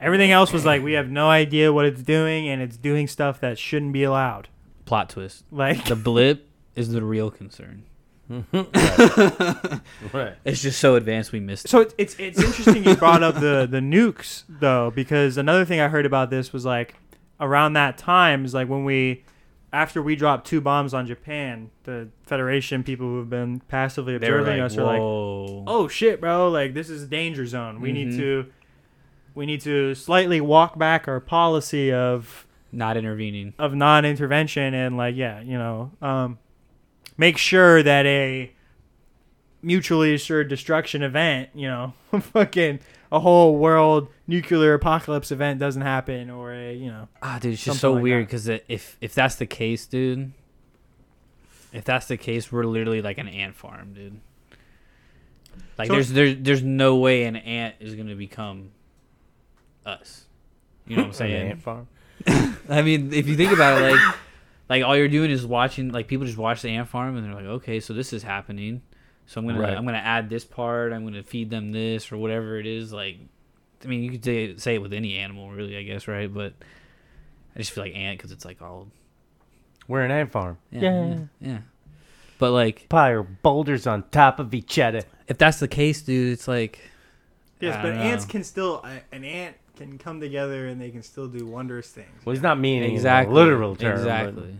[0.00, 3.38] Everything else was like, "We have no idea what it's doing, and it's doing stuff
[3.40, 4.48] that shouldn't be allowed."
[4.84, 5.44] Plot twist.
[5.52, 7.84] Like, The blip is the real concern.
[10.12, 10.34] Right.
[10.44, 11.66] It's just so advanced we missed.
[11.66, 11.68] it.
[11.68, 15.80] so it's it's, it's interesting you brought up the the nukes though, because another thing
[15.80, 16.94] I heard about this was like
[17.40, 19.24] around that time is like when we
[19.72, 24.58] after we dropped two bombs on Japan, the Federation people who have been passively observing
[24.60, 26.50] like, us are like, "Oh shit, bro!
[26.50, 27.80] Like this is a danger zone.
[27.80, 27.94] We Mhm.
[27.94, 28.46] need to
[29.34, 33.54] we need to slightly walk back our policy of Not intervening.
[33.58, 36.38] of non-intervention and like yeah, you know, um,
[37.16, 38.52] make sure that a
[39.62, 46.30] mutually assured destruction event, you know, fucking a whole world nuclear apocalypse event doesn't happen
[46.30, 49.36] or a you know Ah, dude, it's just so like weird because if if that's
[49.36, 50.32] the case, dude,
[51.72, 54.20] if that's the case, we're literally like an ant farm, dude.
[55.78, 58.70] Like So- there's there's there's no way an ant is gonna become
[59.84, 60.24] us.
[60.86, 61.50] You know what I'm saying?
[61.52, 61.88] Ant farm.
[62.68, 64.14] I mean, if you think about it, like,
[64.72, 65.90] like all you're doing is watching.
[65.90, 68.82] Like people just watch the ant farm and they're like, okay, so this is happening.
[69.26, 69.76] So I'm gonna Right.
[69.76, 70.92] I'm gonna add this part.
[70.92, 72.92] I'm gonna feed them this or whatever it is.
[72.92, 73.18] Like,
[73.84, 76.32] I mean, you could say, say it with any animal, really, I guess, right?
[76.32, 76.54] But
[77.54, 78.88] I just feel like ant because it's like all
[79.88, 80.58] We're an ant farm.
[80.70, 81.58] yeah, yeah, yeah.
[82.38, 85.02] But like, Pile boulders on top of each other.
[85.28, 86.80] if that's the case, dude, it's like
[87.60, 89.56] Yes, I but don't ants can still a- an ant
[89.86, 92.08] can come together and they can still do wondrous things.
[92.24, 93.92] Well, he's not meaning exactly literal term.
[93.96, 94.56] but- Exactly.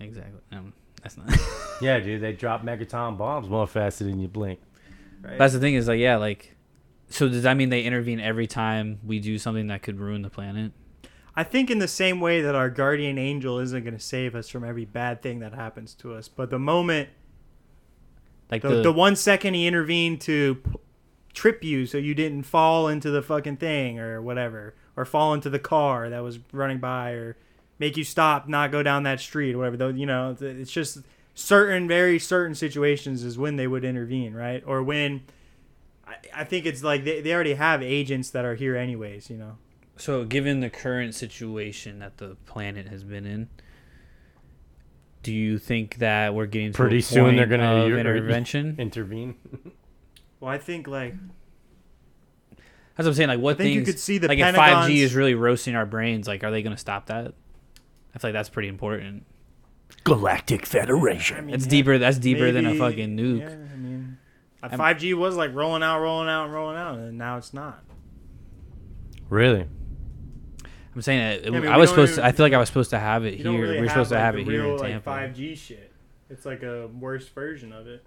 [0.00, 0.40] Exactly.
[0.52, 0.72] Um,
[1.02, 1.30] that's not.
[1.80, 4.60] Yeah, dude, they drop megaton bombs more faster than you blink.
[5.22, 5.38] Right?
[5.38, 6.54] That's the thing is like yeah like,
[7.08, 10.30] so does that mean they intervene every time we do something that could ruin the
[10.30, 10.70] planet?
[11.34, 14.48] I think in the same way that our guardian angel isn't going to save us
[14.48, 17.08] from every bad thing that happens to us, but the moment
[18.52, 20.70] Like the, the, the one second he intervened to p-
[21.34, 25.50] trip you so you didn't fall into the fucking thing or whatever, or fall into
[25.50, 27.36] the car that was running by, or
[27.78, 29.76] make you stop, not go down that street, or whatever.
[29.76, 30.98] Though you know, it's just
[31.34, 34.62] certain, very certain situations is when they would intervene, right?
[34.66, 35.22] Or when
[36.06, 39.36] I, I think it's like they, they already have agents that are here anyways, you
[39.36, 39.58] know.
[39.96, 43.48] so given the current situation that the planet has been in,
[45.22, 48.76] do you think that we're getting to Pretty a soon they're gonna of intervention?
[48.78, 49.34] Intervene.
[50.40, 51.14] Well, I think like
[52.96, 53.28] That's what I'm saying.
[53.28, 55.86] Like, what I think you could see the like, if 5G is really roasting our
[55.86, 57.34] brains, like, are they going to stop that?
[58.14, 59.24] I feel like that's pretty important.
[60.04, 61.36] Galactic Federation.
[61.38, 61.98] I mean, It's yeah, deeper.
[61.98, 63.40] That's deeper than a fucking nuke.
[63.40, 64.18] Yeah, I mean,
[64.62, 67.52] uh, five G was like rolling out, rolling out, and rolling out, and now it's
[67.54, 67.82] not.
[69.28, 69.66] Really?
[70.94, 72.28] I'm saying that I mean, I was supposed even- to.
[72.28, 73.50] I feel like I was supposed to have it here.
[73.50, 75.04] really We're have, supposed to like, have the it here real, in like Tampa.
[75.04, 75.92] five G shit.
[76.30, 78.06] It's like a worse version of it.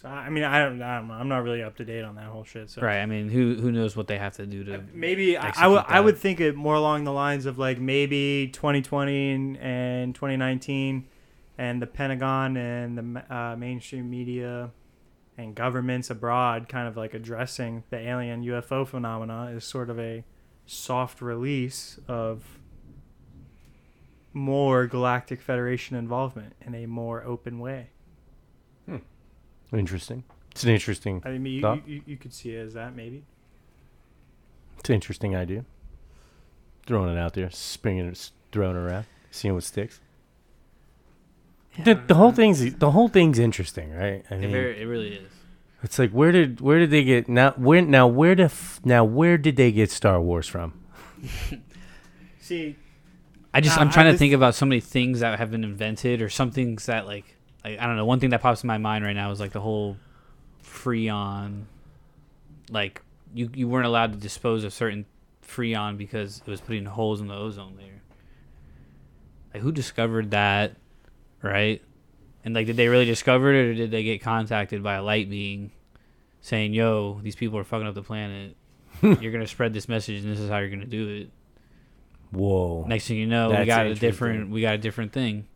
[0.00, 1.14] So I mean, I don't, I don't know.
[1.14, 2.70] I'm not really up to date on that whole shit.
[2.70, 3.00] So Right.
[3.00, 4.82] I mean, who who knows what they have to do to?
[4.94, 6.04] maybe I, I execute would I that.
[6.04, 11.06] would think it more along the lines of like maybe 2020 and, and 2019,
[11.58, 14.70] and the Pentagon and the ma- uh, mainstream media
[15.36, 20.24] and governments abroad kind of like addressing the alien UFO phenomena is sort of a
[20.66, 22.58] soft release of
[24.32, 27.90] more Galactic Federation involvement in a more open way.
[29.72, 30.24] Interesting.
[30.50, 31.22] It's an interesting.
[31.24, 31.86] I mean, you, Thought?
[31.86, 33.24] you, you could see it as that maybe.
[34.78, 35.64] It's an interesting idea.
[36.86, 40.00] Throwing it out there, springing it, throwing it around, seeing what sticks.
[41.84, 44.24] The, the whole thing's the whole thing's interesting, right?
[44.30, 45.30] I It, mean, very, it really is.
[45.84, 47.52] it's like where did where did they get now?
[47.52, 48.08] Where now?
[48.08, 49.04] Where the f- now?
[49.04, 50.72] Where did they get Star Wars from?
[52.40, 52.76] See,
[53.54, 55.62] I just I'm uh, I trying to think about so many things that have been
[55.64, 58.04] invented or some things that like like I don't know.
[58.04, 59.96] One thing that pops in my mind right now is like the whole
[60.64, 61.64] freon.
[62.70, 63.02] Like
[63.34, 65.06] you you weren't allowed to dispose of certain
[65.46, 68.02] freon because it was putting holes in the ozone layer.
[69.52, 70.76] Like who discovered that,
[71.42, 71.82] right?
[72.44, 75.28] And like, did they really discover it, or did they get contacted by a light
[75.28, 75.72] being,
[76.40, 78.56] saying, "Yo, these people are fucking up the planet.
[79.02, 81.30] you're gonna spread this message, and this is how you're gonna do it."
[82.30, 85.48] Whoa, Next thing you know, we got a different we got a different thing.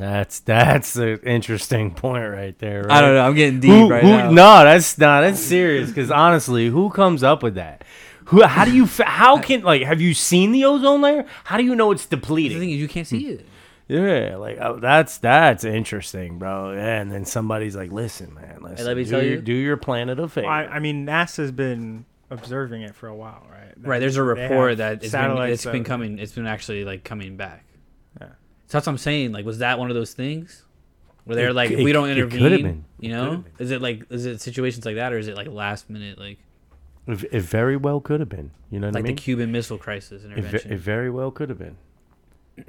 [0.00, 2.82] That's that's an interesting point right there.
[2.82, 2.90] Right?
[2.90, 3.26] I don't know.
[3.26, 4.30] I'm getting deep Who, right who, now.
[4.30, 5.22] No, that's not.
[5.22, 5.88] That's serious.
[5.88, 7.84] Because honestly, who comes up with that?
[8.26, 8.42] Who?
[8.42, 8.86] How do you?
[8.86, 9.82] How can like?
[9.82, 11.26] Have you seen the ozone layer?
[11.44, 12.56] How do you know it's depleted?
[12.56, 13.46] The thing is, you can't see it.
[13.88, 16.72] Yeah, like oh, that's that's interesting, bro.
[16.72, 19.52] Yeah, and then somebody's like, "Listen, man, listen, let me do tell your, you- do
[19.52, 23.44] your planet a favor." Well, I, I mean, NASA's been observing it for a while,
[23.50, 23.74] right?
[23.76, 23.98] Right.
[23.98, 26.20] There's a report that it's been, satellites it's been coming.
[26.20, 27.64] It's been actually like coming back.
[28.70, 28.72] Yeah.
[28.72, 29.32] So that's what I'm saying.
[29.32, 30.64] Like, was that one of those things
[31.24, 32.84] where they're It like, c- if we don't it intervene, could've been.
[32.98, 35.48] you know, could've is it like is it situations like that, or is it like
[35.48, 36.38] last minute, like
[37.06, 38.50] It, it very well could have been.
[38.70, 39.16] You know what like I mean?
[39.16, 40.72] the Cuban Missile Crisis it, ve- intervention?
[40.72, 41.76] it very well could have been.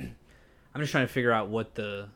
[0.73, 2.07] I'm just trying to figure out what the.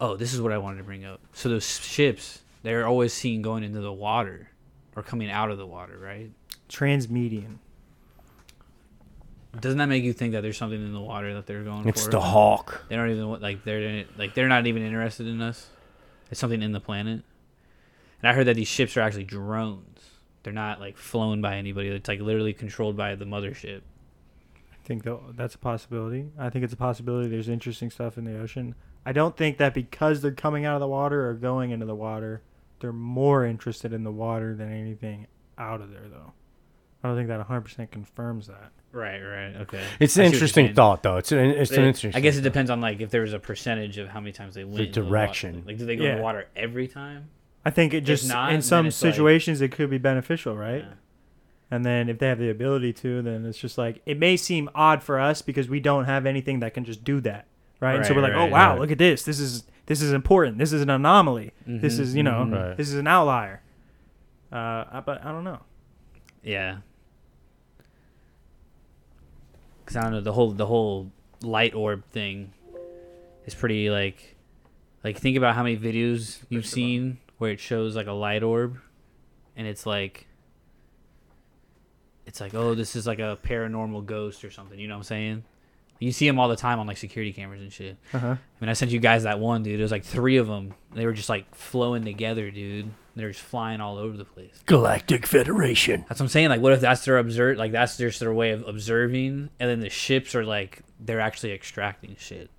[0.00, 1.20] Oh, this is what I wanted to bring up.
[1.32, 4.50] So those ships, they're always seen going into the water,
[4.94, 6.30] or coming out of the water, right?
[6.68, 7.58] Transmedium.
[9.60, 12.02] Doesn't that make you think that there's something in the water that they're going It's
[12.02, 12.08] for?
[12.08, 12.84] It's the hawk.
[12.88, 15.68] They don't even like they're like they're not even interested in us.
[16.30, 17.22] It's something in the planet.
[18.20, 20.00] And I heard that these ships are actually drones.
[20.42, 21.88] They're not like flown by anybody.
[21.88, 23.80] It's like literally controlled by the mothership.
[24.72, 26.30] I think tho- that's a possibility.
[26.38, 27.28] I think it's a possibility.
[27.28, 28.74] There's interesting stuff in the ocean.
[29.06, 31.94] I don't think that because they're coming out of the water or going into the
[31.94, 32.42] water,
[32.80, 35.26] they're more interested in the water than anything
[35.56, 36.32] out of there, though.
[37.02, 38.72] I don't think that 100% confirms that.
[38.98, 39.80] Right, right, okay.
[40.00, 41.16] It's an see what you're interesting thought, though.
[41.18, 42.12] It's an it's an interesting.
[42.14, 42.44] I guess it thought.
[42.44, 45.00] depends on like if there was a percentage of how many times they went into
[45.00, 45.10] water.
[45.10, 45.62] direction.
[45.66, 46.16] Like, do they go in Yeah.
[46.16, 47.28] the water every time?
[47.64, 50.56] I think it just not, in then some it's like- situations it could be beneficial,
[50.56, 50.82] right?
[50.82, 50.94] Yeah.
[51.70, 54.70] And then if they have the ability to, then it's just like it may seem
[54.74, 57.46] odd for us because we don't have anything that can just do that,
[57.80, 57.96] right?
[57.96, 58.80] and so Right, we're like, right, oh wow, right.
[58.80, 59.22] look at this.
[59.24, 60.58] This is this is important.
[60.58, 61.52] This is an anomaly.
[61.66, 62.52] This Mhm, is you know mhm.
[62.68, 62.76] Right.
[62.76, 63.60] this is an outlier.
[64.50, 65.60] Uh, I- but I don't know.
[66.42, 66.78] Yeah.
[69.88, 71.10] Cause I don't know the whole the whole
[71.40, 72.52] light orb thing
[73.46, 74.36] is pretty like
[75.02, 78.76] like think about how many videos you've seen where it shows like a light orb
[79.56, 80.26] and it's like
[82.26, 85.04] it's like oh this is like a paranormal ghost or something you know what I'm
[85.04, 85.44] saying?
[86.00, 87.96] You see them all the time on like security cameras and shit.
[88.12, 88.26] Uh-huh.
[88.36, 90.74] I mean I sent you guys that one dude it was like three of them
[90.92, 94.62] they were just like flowing together dude they were just flying all over the place
[94.66, 96.04] Galactic Federation.
[96.08, 96.48] that's what I'm saying.
[96.48, 97.58] Like, what if that's their observe?
[97.58, 101.52] Like, that's just their way of observing, and then the ships are like they're actually
[101.52, 102.50] extracting shit,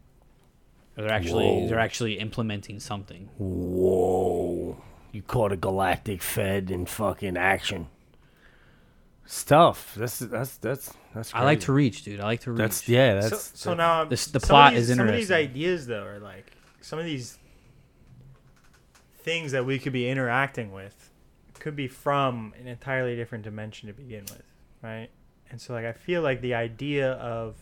[0.98, 1.68] or they're actually Whoa.
[1.68, 3.30] they're actually implementing something.
[3.38, 4.82] Whoa.
[5.12, 7.88] You caught a galactic fed in fucking action.
[9.26, 9.94] Stuff.
[9.96, 11.34] That's that's that's that's.
[11.36, 12.20] I like to reach, dude.
[12.20, 12.58] I like to reach.
[12.58, 13.14] That's yeah.
[13.16, 16.20] That's so, so now This- the plot these- is Some of these ideas though are
[16.20, 16.52] like
[16.82, 17.38] some of these
[19.30, 21.12] things that we could be interacting with
[21.60, 24.42] could be from an entirely different dimension to begin with,
[24.82, 25.10] right?
[25.52, 27.56] And so like I feel like the idea of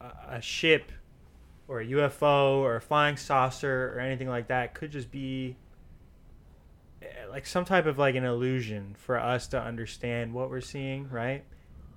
[0.00, 0.90] a, a ship
[1.68, 5.56] or a UFO or a flying saucer or anything like that could just be
[7.02, 11.06] eh, like some type of like an illusion for us to understand what we're seeing,
[11.10, 11.44] right?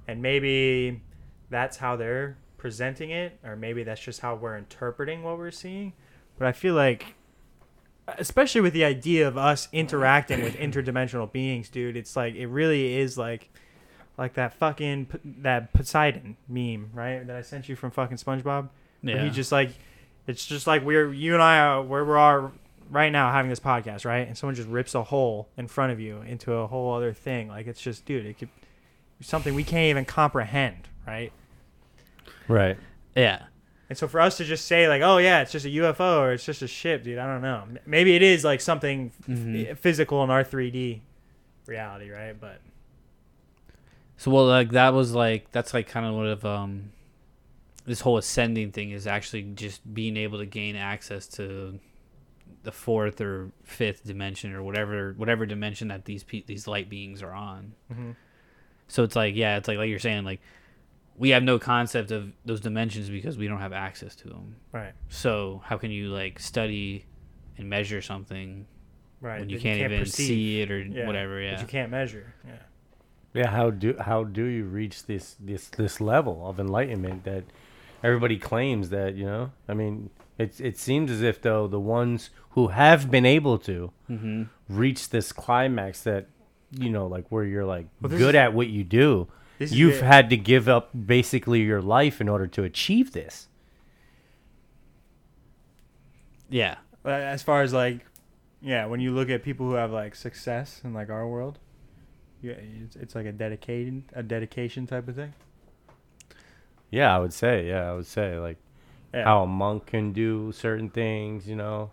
[0.06, 1.02] And maybe
[1.50, 5.94] that's how they're presenting it, or maybe that's just how we're interpreting what we're seeing.
[6.38, 7.16] But I feel like,
[8.08, 12.96] especially with the idea of us interacting with interdimensional beings, dude, it's like it really
[12.96, 13.50] is like,
[14.18, 15.08] like that fucking
[15.42, 17.26] that Poseidon meme, right?
[17.26, 18.70] That I sent you from fucking SpongeBob.
[19.02, 19.24] Where yeah.
[19.24, 19.72] he just like,
[20.26, 22.52] it's just like we're you and I are where we are
[22.90, 24.28] right now having this podcast, right?
[24.28, 27.48] And someone just rips a hole in front of you into a whole other thing.
[27.50, 28.50] Like it's just, dude, it could
[29.22, 31.32] something we can't even comprehend, right?
[32.48, 32.78] right.
[33.16, 33.44] yeah.
[33.90, 36.32] And so for us to just say like, oh yeah, it's just a UFO or
[36.34, 37.64] it's just a ship, dude, I don't know.
[37.86, 39.70] Maybe it is like something Mhm.
[39.72, 41.02] f- physical in our 3D
[41.68, 42.40] reality, right?
[42.40, 42.60] But
[44.18, 46.92] So well, like that was like that's like kind of what of um,
[47.86, 51.80] this whole ascending thing is actually just being able to gain access to
[52.64, 57.22] the fourth or fifth dimension or whatever whatever dimension that these pe- these light beings
[57.24, 57.74] are on.
[57.94, 58.16] Mhm.
[58.90, 60.42] So it's like yeah, it's like like you're saying like
[61.18, 64.56] we have no concept of those dimensions because we don't have access to them.
[64.72, 67.06] right, So how can you like study
[67.58, 68.68] and measure something
[69.20, 69.40] right.
[69.40, 70.28] when you that can't, even perceive.
[70.28, 71.36] see it or Yeah, whatever?
[71.42, 71.62] that Yeah.
[71.62, 72.34] you can't measure.
[72.46, 72.52] Yeah.
[73.34, 73.50] Yeah.
[73.50, 77.44] How do how do you reach this this this level of enlightenment that
[78.04, 79.52] everybody claims that you know?
[79.68, 83.92] I mean, it it seems as if though the ones who have been able to
[84.10, 84.44] Mm-hmm.
[84.70, 86.28] reach this climax that
[86.72, 89.28] you know like where you're like Well, good is- at what you do
[89.58, 93.48] This you've had to give up basically your life in order to achieve this
[96.50, 96.78] Yeah.
[97.06, 98.06] Uh, as far as like
[98.62, 101.60] yeah when you look at people who have like success in like our world
[102.42, 102.54] yeah
[102.84, 105.34] it's, it's like a dedicated a dedication type of thing
[106.90, 108.58] yeah i would say yeah i would say like
[109.14, 109.24] yeah.
[109.24, 111.92] how a monk can do certain things you know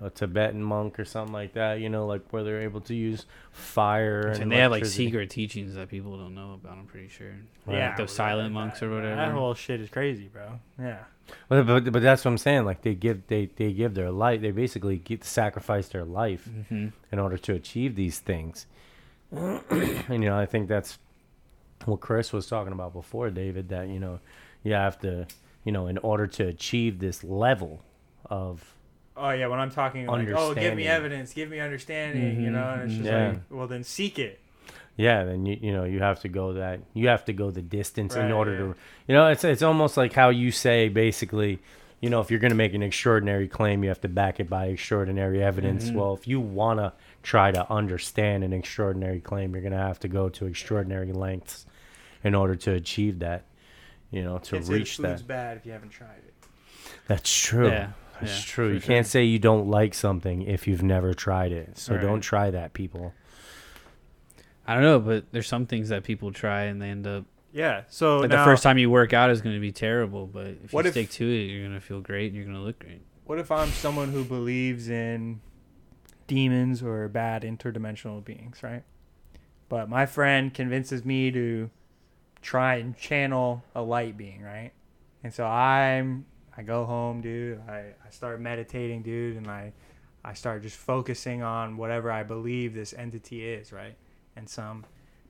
[0.00, 3.26] a tibetan monk or something like that you know like where they're able to use
[3.52, 6.78] fire and, And they have like secret teachings that people don't know about.
[6.78, 7.34] I'm pretty sure.
[7.68, 9.16] yeah like those silent monks or whatever.
[9.16, 10.98] that whole shit is crazy bro yeah
[11.48, 14.40] but, but, but that's what i'm saying like they give they, they give their life
[14.40, 18.66] they basically get sacrifice their life hmm in order to achieve these things.
[19.32, 19.62] and
[20.10, 20.98] you know, I think that's
[21.84, 23.68] what Chris was talking about before, David.
[23.68, 24.20] That you know,
[24.62, 25.26] you have to,
[25.64, 27.82] you know, in order to achieve this level
[28.26, 28.74] of
[29.16, 32.52] oh yeah when i'm talking like oh give me evidence give me understanding you Mhm,
[32.52, 33.28] know and it's just mhm.
[33.34, 34.40] like well then seek it
[34.96, 37.62] yeah, then you you know you have to go that you have to go the
[37.62, 38.58] distance in order yeah.
[38.58, 38.74] to,
[39.08, 41.58] you know, it's it's almost like how you say basically.
[42.00, 44.48] You know, if you're going to make an extraordinary claim, you have to back it
[44.50, 45.86] by extraordinary evidence.
[45.86, 45.96] Mm-hmm.
[45.96, 46.92] Well, if you want to
[47.22, 51.64] try to understand an extraordinary claim, you're going to have to go to extraordinary lengths
[52.22, 53.46] in order to achieve that.
[54.10, 55.26] You know, to Can't say the reach food's that.
[55.26, 56.34] bad if you haven't tried it
[57.08, 57.68] That's true.
[57.68, 58.72] Yeah, That's yeah, true.
[58.74, 58.86] You sure.
[58.86, 61.76] can't say you don't like something if you've never tried it.
[61.78, 62.02] So Right.
[62.02, 63.12] don't try that, people.
[64.66, 67.24] I don't know, but there's some things that people try and they end up.
[67.52, 70.26] yeah so Like now, the first time you work out is going to be terrible,
[70.26, 72.44] but if What you if- stick to it, you're going to feel great and you're
[72.46, 73.02] going to look great.
[73.24, 75.40] what if i'm someone who believes in
[76.26, 78.82] demons or bad interdimensional beings right
[79.68, 81.70] but my friend convinces me to
[82.42, 84.72] try and channel a light being right
[85.22, 86.24] and so i'm
[86.56, 89.72] i go home dude i, I start meditating dude and i
[90.24, 93.96] i start just focusing on whatever i believe this entity is right
[94.36, 94.84] and some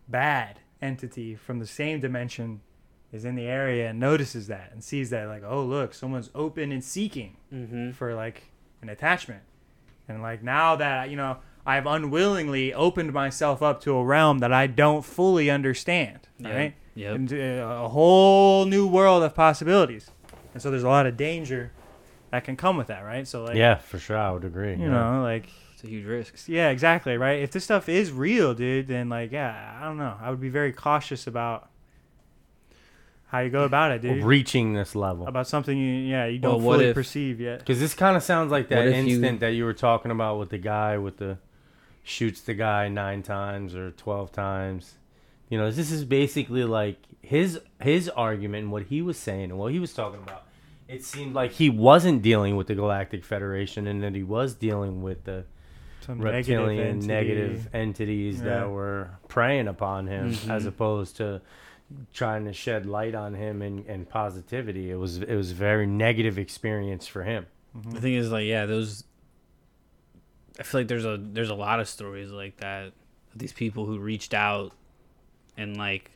[0.09, 2.61] bad entity from the same dimension
[3.13, 6.73] is in the area and notices that and sees that like oh look someone's open
[6.73, 7.93] and seeking Mm-hmm.
[7.93, 8.51] for like
[8.83, 9.43] an attachment
[10.09, 14.53] and like now that you know i've unwillingly opened myself up to a realm that
[14.53, 16.55] i don't fully understand Yeah.
[16.55, 17.15] right Yep.
[17.17, 20.11] into a whole new world of possibilities
[20.55, 21.71] and so there's a lot of danger
[22.31, 24.73] that can come with that right so like yeah, for sure, I would agree.
[24.73, 24.89] you yeah.
[24.91, 26.35] know like It's a huge risk.
[26.49, 30.17] yeah exactly right if this stuff is real dude then like yeah i don't know
[30.21, 31.69] i would be very cautious about
[33.29, 35.27] how you go about it dude reaching this level.
[35.27, 38.23] about something you yeah you don't what fully if- perceive yet Because this kind of
[38.23, 40.99] sounds like that What if you- instant that you were talking about with the guy
[40.99, 41.39] with the
[42.03, 44.95] shoots the guy nine times or twelve times.
[45.49, 49.59] You know, this is basically like his his argument and what he was saying and
[49.59, 50.47] what he was talking about.
[50.89, 55.03] It seemed like he wasn't dealing with the Galactic Federation and that he was dealing
[55.03, 55.45] with the
[56.03, 57.07] Some reptilian entity.
[57.07, 58.45] negative entities Yeah.
[58.45, 60.51] that were preying upon him Mhm.
[60.51, 61.41] as opposed to
[62.13, 65.87] trying to shed light on him and, and positivity it was it was a very
[65.87, 67.47] negative experience for him
[67.91, 69.05] The thing is, like, yeah, those.
[70.59, 72.93] I feel like there's a there's a lot of stories like that.
[73.35, 74.73] These people who reached out
[75.57, 76.11] and like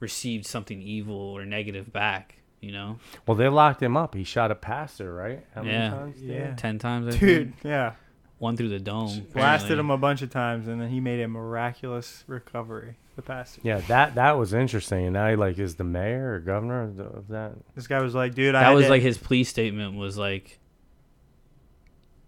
[0.00, 2.36] received something evil or negative back.
[2.60, 5.90] You know, well they locked him up he shot a pastor right How many Yeah.
[5.90, 6.28] times did?
[6.30, 6.54] Yeah.
[6.54, 7.14] ten times.
[7.14, 7.20] I dude
[7.54, 7.56] think.
[7.64, 7.92] yeah
[8.38, 9.26] one through the dome.
[9.34, 13.60] blasted him a bunch of times and then he made a miraculous recovery the pastor
[13.64, 16.96] yeah that that was interesting and now he like is the mayor or governor of,
[16.96, 19.44] the, of that this guy was like dude I That was to- like his plea
[19.44, 20.58] statement was like.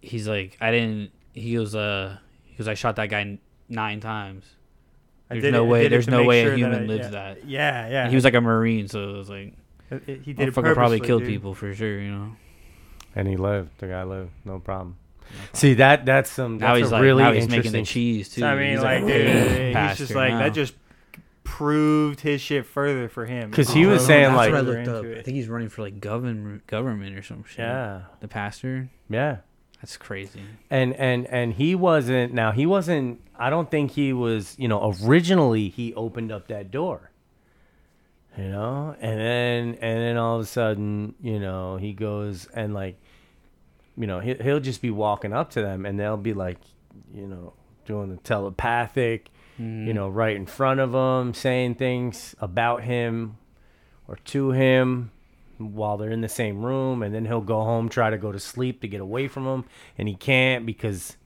[0.00, 1.10] He's like, I didn't.
[1.32, 3.38] He goes, uh, he goes, I shot that guy
[3.68, 4.44] nine times.
[5.30, 7.04] I There's did no it- way- there's no way a sure that human I- lives
[7.06, 7.10] yeah.
[7.10, 7.46] that.
[7.48, 9.54] yeah yeah And he was like a marine, so it was like,
[9.90, 11.30] It- it- he did it probably purposely, killed dude.
[11.30, 11.98] people for sure.
[12.00, 12.36] You know.
[13.14, 14.96] and he lived the guy lived no problem
[15.52, 18.28] see that that's some Now that's he's a like, really now he's making the cheese
[18.28, 18.42] too.
[18.42, 19.26] So, I mean, He's like, a dude,
[19.66, 20.38] he's pastor just like now.
[20.38, 20.50] that.
[20.54, 20.74] Just
[21.42, 23.50] proved his shit further for him.
[23.50, 25.04] Because he was saying, him like- what I looked up.
[25.04, 27.58] I think he's running for like government, government or some shit.
[27.60, 28.88] yeah The pastor.
[29.08, 29.38] yeah
[29.82, 30.40] That's crazy.
[30.70, 34.94] and and and he wasn't now he wasn't i don't think he was you know
[35.04, 37.10] originally he opened up that door
[38.36, 42.74] you know and then and then all of a sudden you know he goes and
[42.74, 42.98] like
[43.96, 46.58] you know he, he'll just be walking up to them and they'll be like
[47.14, 47.52] you know
[47.84, 49.86] doing the telepathic Mm-hmm.
[49.86, 53.38] you know right in front of him saying things about him
[54.06, 55.10] or to him
[55.58, 58.38] while they're in the same room and then he'll go home try to go to
[58.40, 59.64] sleep to get away from them
[59.98, 61.16] and he can't because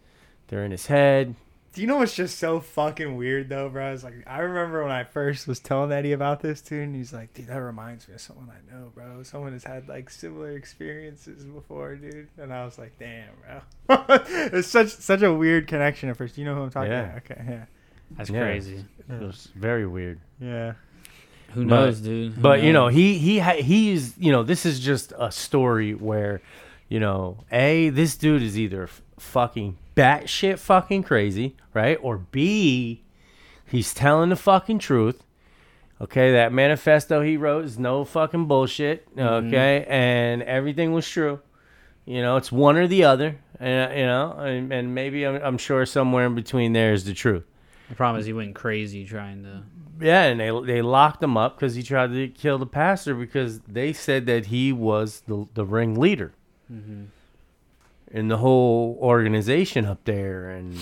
[0.49, 1.35] they're in his head
[1.75, 3.93] Do you know what's just so fucking weird though, bro?
[3.93, 7.13] It's like I remember when I first was telling Eddie about this too, and he's
[7.13, 9.23] like, "Dude, that reminds me of someone I know, bro.
[9.23, 13.61] Someone has had like similar experiences before, dude." And I was like, "Damn, bro."
[14.29, 16.35] it's such such a weird connection at first.
[16.35, 17.05] Do you know who I'm talking Yeah.
[17.05, 17.17] about?
[17.31, 17.65] Okay, yeah,
[18.17, 18.43] That's Yeah.
[18.43, 18.85] crazy.
[19.09, 20.73] it was very weird yeah.
[21.55, 22.33] Who But- knows, dude?
[22.35, 25.95] Who but you know he he ha- he's you know this is just a story
[25.95, 26.41] where
[26.89, 31.99] you know a this dude is either f- fucking batshit fucking crazy right?
[32.03, 33.03] Or b
[33.67, 35.23] he's telling the fucking truth.
[36.01, 39.47] Okay that manifesto he wrote is no fucking bullshit mm-hmm.
[39.47, 39.85] okay?
[39.89, 41.41] And everything was true.
[42.07, 45.37] You know it's one or the other and uh, you know and, and maybe I'm,
[45.43, 47.45] I'm sure somewhere in between there is the truth.
[47.89, 49.63] The problem is he went crazy trying to.
[50.01, 53.61] Yeah, and they they locked him up because he tried to kill the pastor because
[53.61, 56.33] they said that he was the the ring leader
[56.69, 57.11] in
[58.11, 58.29] mm-hmm.
[58.29, 60.77] the whole organization up there and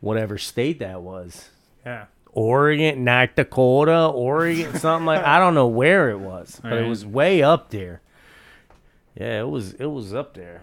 [0.00, 1.50] whatever state that was.
[1.84, 2.06] Yeah.
[2.32, 7.06] Oregon, North Dakota, Oregon, something like I don't know where it was, but it was
[7.06, 8.02] way up there.
[9.18, 10.62] Yeah, it was it was up there.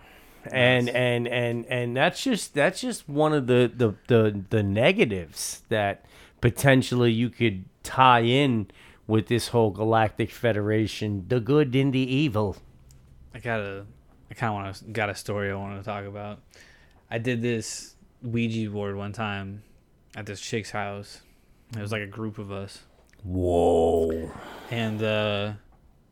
[0.51, 5.63] And and and and that's just that's just one of the the the, the negatives
[5.69, 6.05] that
[6.43, 8.67] potentially you could tie in
[9.07, 12.57] with this whole galactic federation, the good and the evil.
[13.33, 13.85] I got a.
[14.29, 16.41] I kind of want to got a story I want to talk about.
[17.09, 19.63] I did this Ouija board one time
[20.17, 21.21] at this chick's house.
[21.77, 22.79] It was like a group of us,
[23.23, 24.29] Whoa.
[24.69, 25.53] and uh,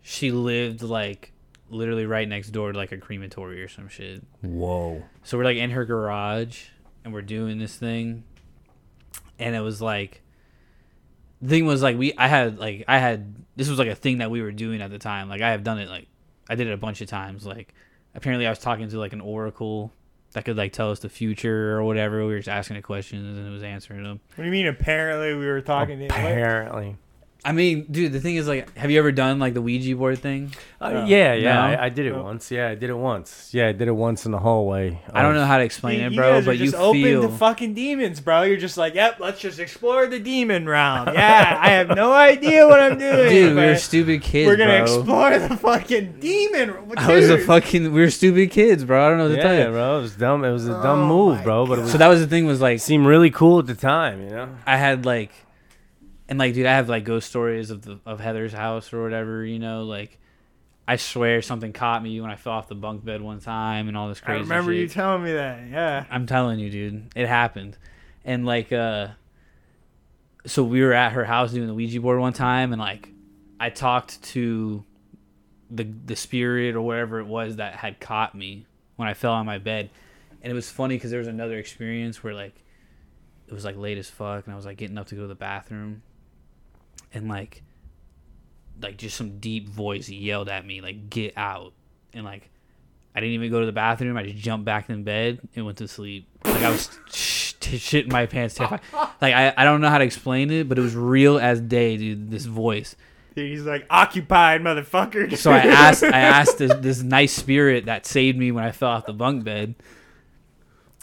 [0.01, 1.33] she lived like
[1.69, 4.23] literally right next door to like a crematory or some shit.
[4.41, 5.03] Whoa.
[5.23, 6.67] So we're like in her garage
[7.03, 8.23] and we're doing this thing.
[9.41, 10.21] And it was like
[11.41, 14.19] the thing was like we I had like I had this was like a thing
[14.19, 15.29] that we were doing at the time.
[15.29, 16.07] Like I have done it like
[16.49, 17.45] I did it a bunch of times.
[17.45, 17.73] Like
[18.15, 19.91] apparently I was talking to like an oracle
[20.33, 22.19] that could like tell us the future or whatever.
[22.19, 24.19] We were just asking it questions and it was answering them.
[24.35, 24.67] What do you mean?
[24.67, 25.99] Apparently, we were talking.
[25.99, 26.95] to what?
[27.43, 27.71] Apparently.
[27.71, 30.19] I mean, dude, the thing is, like, have you ever done like the Ouija board
[30.19, 30.53] thing?
[30.79, 31.59] Uh, yeah, yeah, No?
[31.61, 32.49] I, I did it once.
[32.51, 33.49] Yeah, I did it once.
[33.53, 35.01] Yeah, I did it once in the hallway.
[35.13, 36.65] I don't of- know how to explain You- it, you bro, guys are but you
[36.65, 37.21] just open feel.
[37.23, 38.43] to fucking demons, bro.
[38.43, 41.07] You're just like, yep, let's just explore the demon realm.
[41.13, 43.29] Yeah, I have no idea what I'm doing.
[43.29, 44.95] Dude, we were but stupid kids, we're gonna bro.
[44.97, 46.69] explore the fucking demon.
[46.89, 46.97] Dude.
[46.97, 47.91] I was a fucking.
[47.91, 49.05] We were stupid kids, bro.
[49.05, 49.71] I don't know what to tell you.
[49.71, 50.43] bro, it was dumb.
[50.45, 51.65] It was a dumb Oh move, bro.
[51.65, 52.45] But it was So that was the thing.
[52.45, 54.49] Was like seemed really cool at the time, you know.
[54.65, 55.31] I had like,
[56.31, 59.43] and like, dude, I have like ghost stories of the of Heather's house or whatever.
[59.43, 60.17] You know, like,
[60.87, 63.97] I swear something caught me when I fell off the bunk bed one time and
[63.97, 64.43] all this I crazy.
[64.43, 64.79] remember shit.
[64.79, 65.67] you telling me that.
[65.67, 66.05] Yeah.
[66.09, 67.77] I'm telling you, dude, it happened.
[68.23, 69.09] And like, uh,
[70.45, 73.09] so we were at her house doing the Ouija board one time, and like,
[73.59, 74.85] I talked to
[75.69, 78.65] the the spirit or whatever it was that had caught me
[78.95, 79.89] when I fell on my bed,
[80.41, 82.55] and it was funny because there was another experience where like,
[83.47, 85.27] it was like late as fuck, and I was like getting up to go to
[85.27, 86.03] the bathroom,
[87.13, 87.63] and like,
[88.81, 91.73] like just some deep voice yelled at me like, "Get out!"
[92.13, 92.49] and like.
[93.13, 94.15] I didn't even go to the bathroom.
[94.15, 96.29] I just jumped back in bed and went to sleep.
[96.45, 98.55] Like I was sh- t- shitting my pants.
[98.55, 98.79] Terrified.
[99.21, 101.97] Like I, I don't know how to explain it, but it was real as day,
[101.97, 102.31] dude.
[102.31, 102.95] This voice.
[103.35, 105.37] He's like occupied, motherfucker.
[105.37, 108.91] So I asked, I asked this, this nice spirit that saved me when I fell
[108.91, 109.75] off the bunk bed,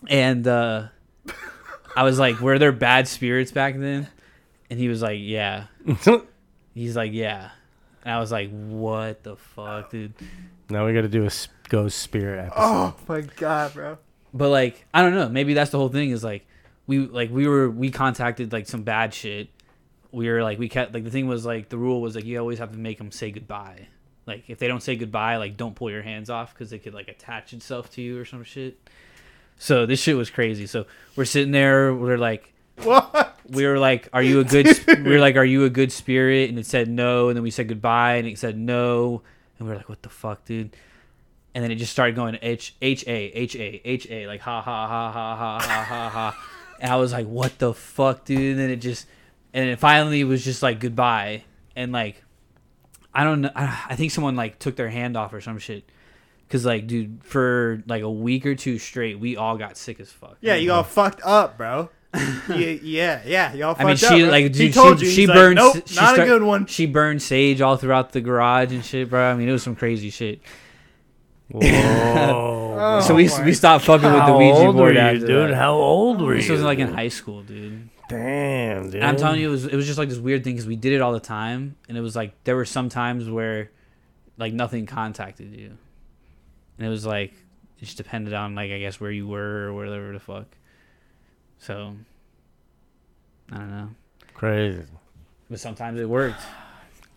[0.08, 0.88] and uh,
[1.94, 4.08] I was like, "Were there bad spirits back then?"
[4.70, 5.64] And he was like, "Yeah."
[6.74, 7.50] He's like, "Yeah,"
[8.04, 10.12] and I was like, "What the fuck, dude?"
[10.70, 11.30] now we got to do a
[11.68, 12.60] ghost spirit episode.
[12.62, 13.98] oh my god, bro.
[14.34, 15.28] but like I don't know.
[15.28, 16.10] Maybe that's the whole thing.
[16.10, 16.46] Is like
[16.86, 19.48] we like we were we contacted like some bad shit.
[20.12, 22.38] We were like we kept like the thing was like the rule was like you
[22.38, 23.88] always have to make them say goodbye.
[24.26, 26.94] Like if they don't say goodbye, like don't pull your hands off because it could
[26.94, 28.78] like attach itself to you or some shit.
[29.58, 30.66] So this shit was crazy.
[30.66, 31.92] So we're sitting there.
[31.94, 32.52] We're like,
[32.84, 33.38] What?
[33.48, 36.50] we were like, "Are you a good?" we were like, "Are you a good spirit?"
[36.50, 37.28] And it said no.
[37.28, 39.22] And then we said goodbye, and it said no.
[39.58, 40.76] And we were like, "What the fuck, dude?"
[41.54, 44.60] And then it just started going H H A H A H A like ha
[44.60, 46.48] ha ha ha ha ha ha ha.
[46.80, 49.06] And I was like, "What the fuck, dude?" And then it just,
[49.52, 51.44] and it finally was just like goodbye.
[51.74, 52.22] And like,
[53.14, 53.50] I don't know.
[53.54, 55.84] I I think someone like took their hand off or some shit.
[56.50, 60.10] Cause like, dude, for like a week or two straight, we all got sick as
[60.10, 60.38] fuck.
[60.40, 61.90] Yeah, you all fucked up, bro.
[62.48, 63.52] yeah, yeah, yeah.
[63.54, 64.30] Y'all fucked I mean, she bro.
[64.30, 65.10] like he dude, told she, you.
[65.12, 65.56] she he's like, burned.
[65.56, 66.66] nope, she not start- a good one.
[66.66, 69.30] She burned sage all throughout the garage and shit, bro.
[69.30, 70.40] I mean, it was some crazy shit.
[71.50, 71.60] Whoa.
[72.80, 74.94] Oh so we Oh my we stopped fucking with the How Ouija old were board
[74.94, 75.50] you, after dude?
[75.50, 75.56] that.
[75.56, 76.50] How old were This you?
[76.52, 77.88] This was like in high school, dude.
[78.08, 78.94] Damn, dude.
[78.96, 80.76] And I'm telling you, it was it was just like this weird thing because we
[80.76, 83.72] did it all the time, and it was like there were some times where
[84.36, 85.76] like nothing contacted you,
[86.78, 87.32] and it was like
[87.80, 90.46] it just depended on like I guess where you were or whatever the fuck.
[91.58, 91.94] So
[93.52, 93.88] I don't know,
[94.34, 94.82] Crazy.
[95.50, 96.40] but sometimes it worked.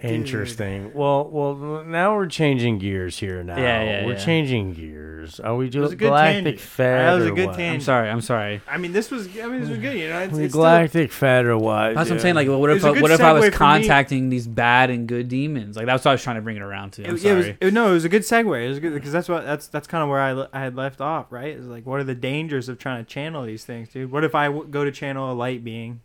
[0.04, 0.91] Interesting.
[0.93, 3.43] Well, well, now we're changing gears here.
[3.43, 4.20] Now, Yeah, yeah, we're yeah.
[4.26, 5.39] changing gears.
[5.39, 6.60] Are we was doing galactic tangent.
[6.60, 7.56] fed That was a or good what?
[7.56, 7.76] tangent.
[7.76, 8.10] I'm sorry.
[8.10, 8.62] I'm sorry.
[8.68, 9.28] I mean, this was.
[9.38, 9.97] I mean, this was good.
[9.97, 11.93] You know, it's, The it's still, galactic fed or what?
[11.95, 12.36] That's what I'm saying.
[12.36, 13.58] Like, what if was a I, good what if I was segue for me.
[13.58, 15.78] contacting these bad and good demons?
[15.78, 17.08] Like that's what I was trying to bring it around to.
[17.08, 17.58] I'm It, yeah, it was, sorry.
[17.62, 18.66] it- no, it was a good segue.
[18.66, 21.02] It was good because that's what that's that's kind of where I, I had left
[21.02, 21.32] off.
[21.32, 21.56] Right?
[21.56, 24.12] It's like, what are the dangers of trying to channel these things, dude?
[24.12, 26.02] What if I w- go to channel a light being,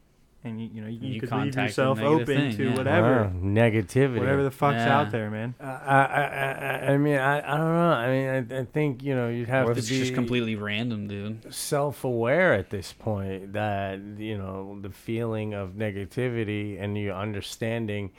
[0.46, 2.76] and you you know you, You could leave yourself open thing, to yeah.
[2.76, 4.18] whatever, Wow, negativity.
[4.18, 4.98] whatever the fuck's Yeah.
[4.98, 5.54] out there, man.
[5.60, 7.92] Uh, I, I, I, I mean, I, I don't know.
[7.92, 10.56] I mean, I, I think you know you'd have or to it's be just completely
[10.56, 11.52] random, dude.
[11.52, 18.10] self-aware at this point that you know the feeling of negativity and your understanding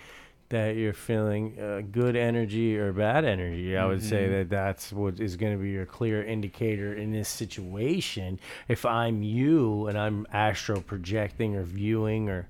[0.49, 3.75] that you're feeling uh, good energy or bad energy.
[3.77, 4.31] I would say Mhm.
[4.31, 8.39] that that's what is going to be your clear indicator in this situation.
[8.69, 12.47] If I'm you and I'm astral projecting or viewing or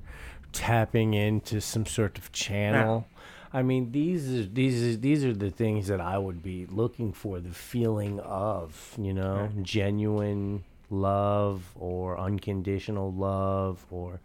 [0.54, 3.08] tapping into some sort of channel.
[3.54, 7.14] I mean, these are these are these are the things that I would be looking
[7.14, 7.40] for.
[7.40, 14.20] The feeling of, you know, genuine love or unconditional love, or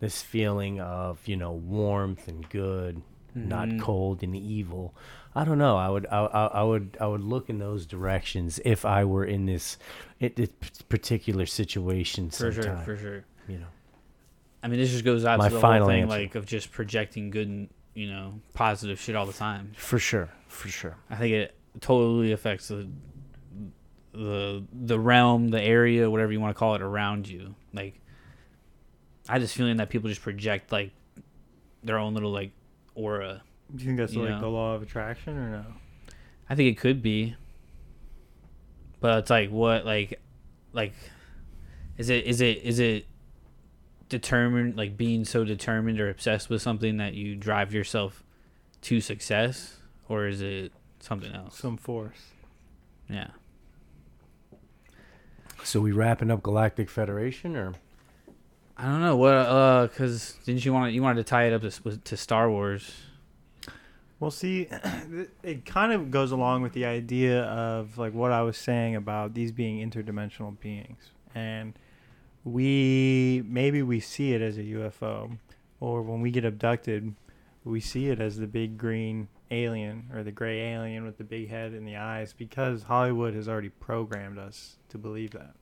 [0.00, 3.00] this feeling of, you know, warmth and good,
[3.34, 3.80] not Mhm.
[3.80, 4.94] cold and evil.
[5.34, 5.76] I don't know.
[5.76, 9.24] I would I, I, I would I would look in those directions if I were
[9.24, 9.78] in this
[10.18, 10.48] it, this
[10.88, 12.30] particular situation.
[12.30, 13.24] For sometime, sure, for sure.
[13.46, 13.66] you know.
[14.62, 16.18] I mean, this just goes out My to the final whole thing, answer.
[16.18, 19.72] like of just projecting good, and, you know, positive shit all the time.
[19.76, 20.96] For sure, for sure.
[21.08, 22.88] I think it totally affects the
[24.12, 27.54] the the realm, the area, whatever you want to call it, around you.
[27.72, 27.99] Like,
[29.30, 30.90] I had this feeling that people just project like
[31.84, 32.50] their own little like
[32.96, 33.42] aura.
[33.74, 34.40] Do you think that's You like know.
[34.40, 35.64] the law of attraction or no?
[36.48, 37.36] I think it could be,
[38.98, 40.20] but it's like what like
[40.72, 40.94] like
[41.96, 43.06] is it is it is it
[44.08, 48.24] determined, like being so determined or obsessed with something that you drive yourself
[48.82, 49.76] to success,
[50.08, 51.56] or is it something else?
[51.56, 52.32] Some force.
[53.08, 53.28] Yeah.
[55.62, 57.74] So we wrapping up Galactic Federation, or
[58.80, 61.60] I don't know what uh cuz didn't you want you wanted to tie it up
[61.60, 63.02] to, to Star Wars?
[64.18, 64.68] Well, see,
[65.42, 69.34] it kind of goes along with the idea of like what I was saying about
[69.34, 71.74] these being interdimensional beings, and
[72.42, 75.36] we maybe we see it as a UFO,
[75.78, 77.14] or when we get abducted,
[77.64, 81.50] we see it as the big green alien or the gray alien with the big
[81.50, 85.54] head and the eyes because Hollywood has already programmed us to believe that,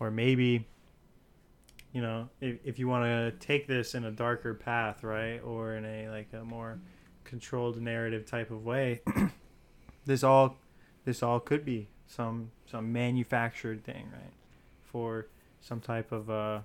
[0.00, 0.66] or maybe.
[1.92, 5.74] You know, if, if you want to take this in a darker path, right, or
[5.74, 6.78] in a like a more
[7.28, 9.02] controlled narrative type of way
[10.06, 10.56] this all
[11.04, 14.32] this all could be some some manufactured thing right
[14.82, 15.26] for
[15.60, 16.60] some type of uh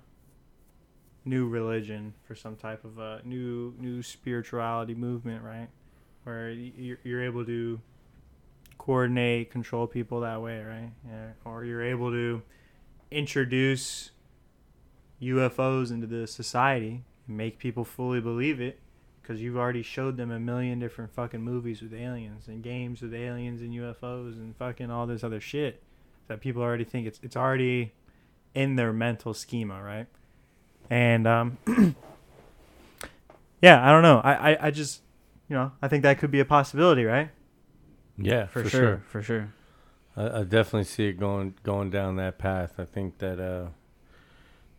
[1.26, 5.68] new religion for some type of a new new spirituality movement right
[6.24, 7.78] where you're, you're able to
[8.78, 11.28] coordinate control people that way right yeah.
[11.44, 12.42] or you're able to
[13.10, 14.10] introduce
[15.22, 18.80] UFOs into the society and make people fully believe it
[19.22, 23.14] because you've already showed them a million different fucking movies with aliens and games with
[23.14, 25.82] aliens and UFOs and fucking all this other shit
[26.28, 27.92] that people already think it's it's already
[28.54, 30.06] in their mental schema, right?
[30.90, 31.58] And um,
[33.62, 34.20] yeah, I don't know.
[34.22, 35.00] I, I I just
[35.48, 37.30] you know I think that could be a possibility, right?
[38.16, 39.52] yeah, For, sure, for sure.
[40.16, 42.74] I, I definitely see it going going down that path.
[42.78, 43.68] I think that uh,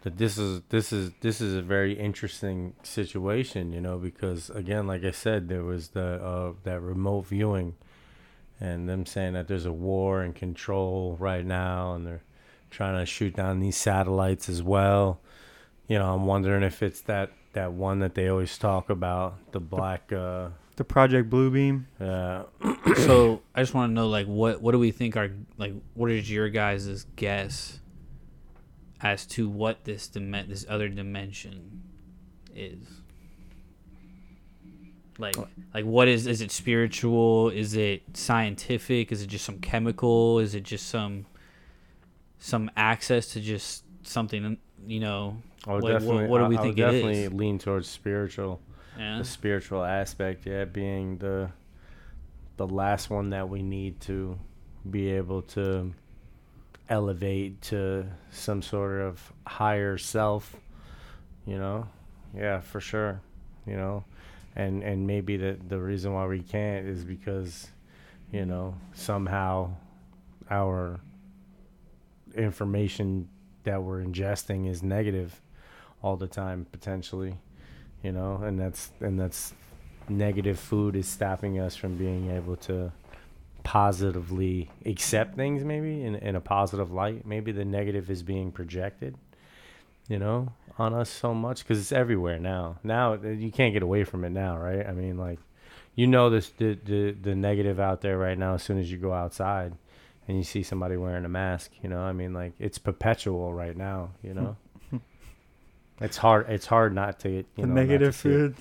[0.05, 4.85] that this is this is this is a very interesting situation, you know, because again,
[4.85, 7.73] like I said, there was the uh, that remote viewing,
[8.59, 12.21] and them saying that there's a war and control right now, and they're
[12.69, 15.21] trying to shoot down these satellites as well.
[15.87, 19.59] You know, I'm wondering if it's that that one that they always talk about, the
[19.59, 20.13] black.
[20.13, 21.85] Uh, The Project Bluebeam.
[21.99, 22.43] uh,
[23.07, 25.73] so I just want to know, like, what what do we think are like?
[25.95, 27.79] What is your guys' guess
[29.01, 31.81] as to what this dim- this other dimension
[32.55, 32.79] is?
[35.17, 35.35] Like,
[35.73, 37.49] like what is is it spiritual?
[37.49, 39.11] Is it scientific?
[39.11, 40.39] Is it just some chemical?
[40.39, 41.25] Is it just some
[42.37, 44.57] some access to just something?
[44.85, 47.27] You know, I Like, what- definitely, what do I- we I think would it definitely
[47.29, 48.59] lean towards spiritual.
[48.99, 49.17] yeah.
[49.19, 51.49] the spiritual aspect, yeah, being the
[52.57, 54.37] the last one that we need to
[54.89, 55.93] be able to
[56.89, 60.55] elevate to some sort of higher self,
[61.45, 61.87] you know?
[62.35, 63.21] Yeah, for sure.
[63.65, 64.03] You know?
[64.55, 67.67] And and maybe the the reason why we can't is because,
[68.31, 69.71] you know, somehow
[70.49, 70.99] our
[72.35, 73.27] information
[73.63, 75.41] that we're ingesting is negative
[76.03, 77.35] all the time potentially
[78.03, 79.53] you know and that's and that's
[80.07, 82.91] negative food is stopping us from being able to
[83.65, 87.25] positively accept things maybe in, in a positive light.
[87.25, 89.17] Maybe the negative is being projected
[90.07, 92.77] you know on us so much because it's everywhere now.
[92.83, 94.85] Now uh, you can't get away from it now right?
[94.87, 95.39] I mean like
[95.95, 98.97] you know this the, the the negative out there right now as soon as you
[98.99, 99.73] go outside
[100.27, 102.01] and you see somebody wearing a mask you know?
[102.01, 104.55] I mean like it's perpetual right now you know?
[106.01, 108.55] It's hard it's hard not to you The know negative food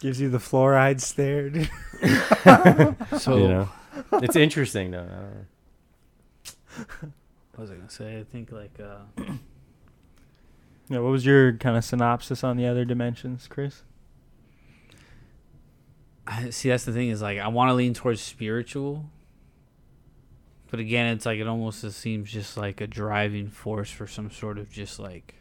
[0.00, 1.50] gives you the fluoride stare.
[3.20, 3.68] So you know
[4.12, 7.12] it's interesting though I don't know.
[7.52, 8.18] what was I gonna say?
[8.18, 8.98] I think like uh,
[10.88, 13.82] yeah, what was your kind of synopsis on the other dimensions, Chris?
[16.26, 19.08] I see that's the thing is like I want to lean towards spiritual,
[20.70, 24.30] but again, it's like it almost just seems just like a driving force for some
[24.30, 25.36] sort of just like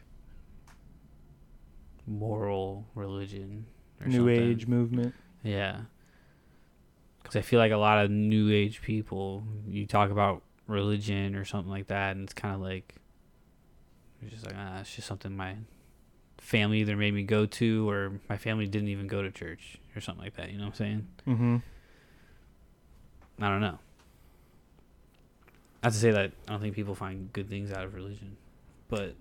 [2.07, 3.65] moral religion
[3.99, 4.41] or New something.
[4.41, 5.15] Age movement.
[5.43, 5.81] Yeah.
[7.25, 11.43] Because I feel like a lot of new age people, you talk about religion or
[11.43, 12.93] something like that, and it's kind of like,
[14.21, 15.55] it's just like, ah, it's just something my
[16.37, 20.01] family either made me go to, or my family didn't even go to church, or
[20.01, 20.51] something like that.
[20.51, 21.07] You know what I'm saying?
[21.27, 21.55] Mm-hmm.
[23.43, 23.79] I don't know.
[25.83, 28.37] Not to say that I don't think people find good things out of religion,
[28.87, 29.15] but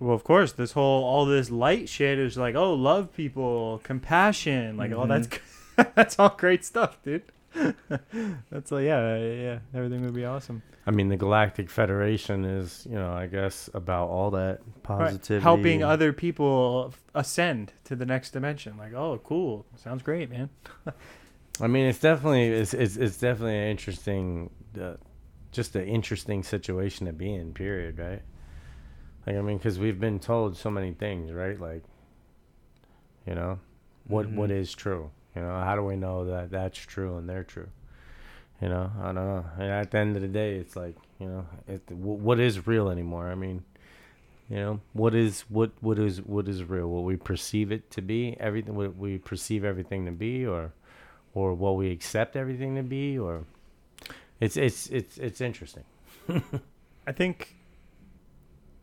[0.00, 4.76] Well, of course, this whole all this light shit is like, oh, love people, compassion,
[4.76, 5.28] like, oh, that's
[5.94, 7.22] that's all great stuff, dude.
[8.50, 10.62] That's like, yeah, yeah, everything would be awesome.
[10.86, 14.82] I mean, the Galactic Federation is, you know, I guess about all that Right.
[14.82, 18.76] positivity, Helping other people f- ascend to the next dimension.
[18.76, 20.50] Like, oh, cool, sounds great, man.
[21.60, 24.50] I mean, it's definitely it's it's, it's definitely an interesting,
[24.80, 24.94] uh,
[25.52, 27.54] just an interesting situation to be in.
[27.54, 27.98] Period.
[27.98, 28.22] Right.
[29.26, 31.58] Like I mean, because we've been told so many things, right?
[31.58, 31.84] Like,
[33.26, 33.58] you know,
[34.06, 34.58] what what Mm-hmm.
[34.60, 35.10] is true?
[35.34, 37.68] You know, how do we know that that's true and they're true?
[38.60, 39.44] You know, I don't know.
[39.58, 42.88] And at the end of the day, it's like, you know, it, what is real
[42.88, 43.28] anymore?
[43.28, 43.64] I mean,
[44.48, 46.88] you know, what is what what is what is real?
[46.88, 50.72] What we perceive it to be, everything what we perceive everything to be, or
[51.34, 53.44] or what we accept everything to be, or
[54.40, 55.84] it's it's it's it's interesting.
[57.06, 57.56] I think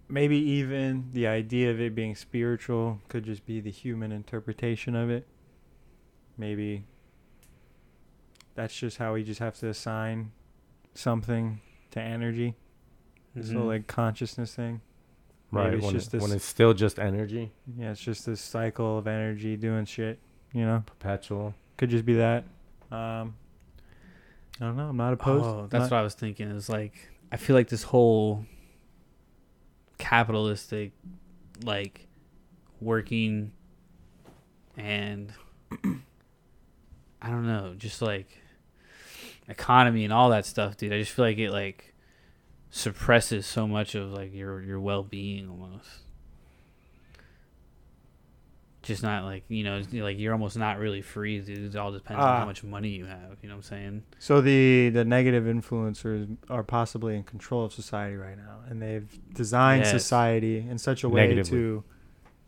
[0.09, 5.09] maybe even the idea of it being spiritual could just be the human interpretation of
[5.09, 5.25] it.
[6.37, 6.85] Maybe
[8.55, 10.31] that's just how we just have to assign
[10.93, 11.61] something
[11.91, 12.55] to energy.
[13.35, 13.67] This whole Mhm.
[13.67, 14.81] like consciousness thing.
[15.51, 15.73] Maybe Right.
[15.75, 18.97] it's When, just it- this- when it's still just energy, Yeah, it's just this cycle
[18.97, 20.19] of energy doing shit.
[20.53, 21.53] You know, perpetual.
[21.77, 22.43] could just be that.
[22.91, 23.35] Um,
[24.59, 24.89] I don't know.
[24.89, 25.45] I'm not opposed.
[25.45, 26.49] Oh, that's Not- what I was thinking.
[26.49, 28.45] Is like I feel like this whole
[29.97, 30.91] capitalistic,
[31.63, 32.07] like
[32.79, 33.51] working,
[34.77, 35.33] and
[37.21, 38.39] I don't know, just like
[39.47, 40.91] economy and all that stuff, dude.
[40.93, 41.93] I just feel like it like
[42.69, 45.89] suppresses so much of like your your well being almost.
[48.83, 51.75] Just not like you know, like you're almost not really free, dude.
[51.75, 52.39] It all depends on Ah.
[52.39, 53.37] how much money you have.
[53.43, 54.03] You know what I'm saying?
[54.17, 59.07] So the the negative influencers are possibly in control of society right now, and they've
[59.35, 59.91] designed Yes.
[59.91, 61.51] society in such a way Negatively.
[61.59, 61.83] to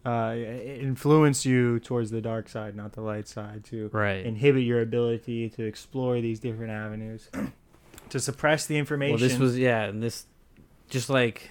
[0.06, 4.26] uh, influence you towards the dark side, not the light side, to Right.
[4.26, 7.30] inhibit your ability to explore these different avenues,
[8.10, 9.14] to suppress the information.
[9.20, 10.26] Well, this was yeah, and this
[10.89, 11.49] just like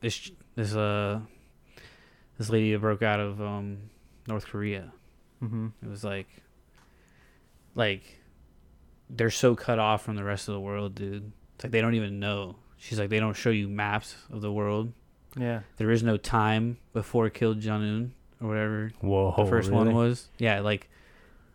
[0.00, 1.20] this this uh
[2.38, 3.78] this lady that broke out of um
[4.26, 4.92] North Korea.
[5.40, 6.28] hmm It was like
[7.74, 8.02] like
[9.10, 11.32] they're so cut off from the rest of the world, dude.
[11.54, 12.56] It's like they don't even know.
[12.76, 14.92] She's like they don't show you maps of the world.
[15.36, 15.60] Yeah.
[15.76, 19.34] There is no time before Kim Jong Un or whatever Whoa.
[19.36, 20.08] the first one really?
[20.08, 20.28] was.
[20.38, 20.88] Yeah, like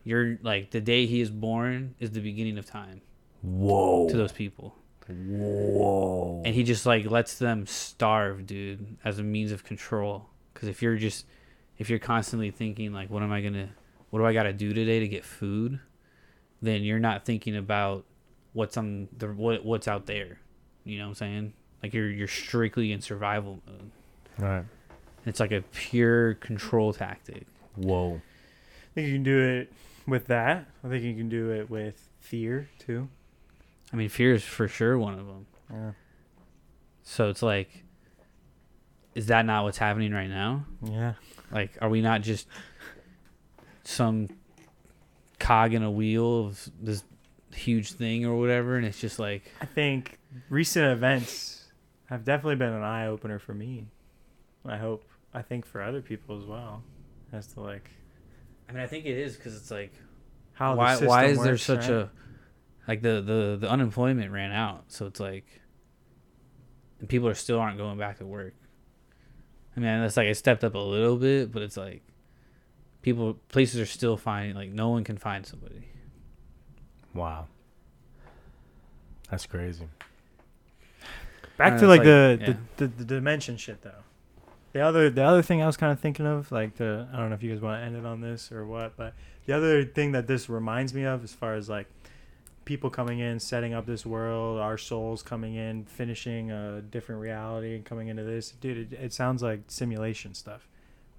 [0.04, 3.02] you're like the day he is born is the beginning of time
[3.42, 4.10] Whoa.
[4.10, 4.76] to those people.
[5.08, 6.42] Whoa.
[6.46, 10.82] and he just like lets them starve dude as a means of control because if
[10.82, 11.26] you're just
[11.78, 13.70] if you're constantly thinking like what am i gonna
[14.12, 15.78] what do i gotta do today to get food
[16.62, 18.06] then you're not thinking about
[18.54, 20.40] what's on the what, what's out there
[20.86, 21.54] you know what i'm saying
[21.84, 23.92] like you're you're strictly in survival mode
[24.40, 24.64] Right.
[25.26, 28.16] it's like a pure control tactic Whoa.
[28.16, 29.74] I think you can do it
[30.08, 30.66] with that.
[30.84, 33.10] I think you can do it with fear too.
[33.92, 35.92] i mean fear is for sure one of them Yeah.
[37.04, 37.84] so it's like
[39.16, 41.14] is that not what's happening right now Yeah.
[41.52, 42.48] Like, are we not just
[43.84, 44.28] some
[45.40, 47.04] cog in a wheel of this
[47.54, 48.76] huge thing or whatever?
[48.76, 50.18] And it's just like, I think
[50.50, 51.63] recent events
[52.06, 53.88] have definitely been an eye opener for me.
[54.66, 55.06] I hope.
[55.34, 56.84] I think for other people as well,
[57.32, 57.90] as to like
[58.68, 59.94] I mean, I think it is because it's like,
[60.54, 61.98] how why the why system is there such right?
[61.98, 62.10] a
[62.88, 65.46] like the the the unemployment ran out, so it's like,
[67.00, 68.54] and people are still aren't going back to work.
[69.76, 72.04] I mean, that's like it stepped up a little bit, but it's like
[73.02, 75.88] people places are still finding like no one can find somebody.
[77.14, 77.48] Wow.
[79.30, 79.88] That's crazy.
[81.58, 82.54] Back to like, like- the, yeah.
[82.78, 83.92] the, the the dimension shit though.
[84.74, 87.30] The other the other thing I was kind of thinking of like the I don't
[87.30, 89.14] know if you guys want to end it on this or what, but
[89.46, 91.88] the other thing that this reminds me of as far as like
[92.66, 97.76] people coming in, setting up this world, our souls coming in, finishing a different reality
[97.76, 98.94] and coming into this, dude.
[98.94, 100.66] It, it sounds like simulation stuff,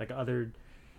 [0.01, 0.51] like other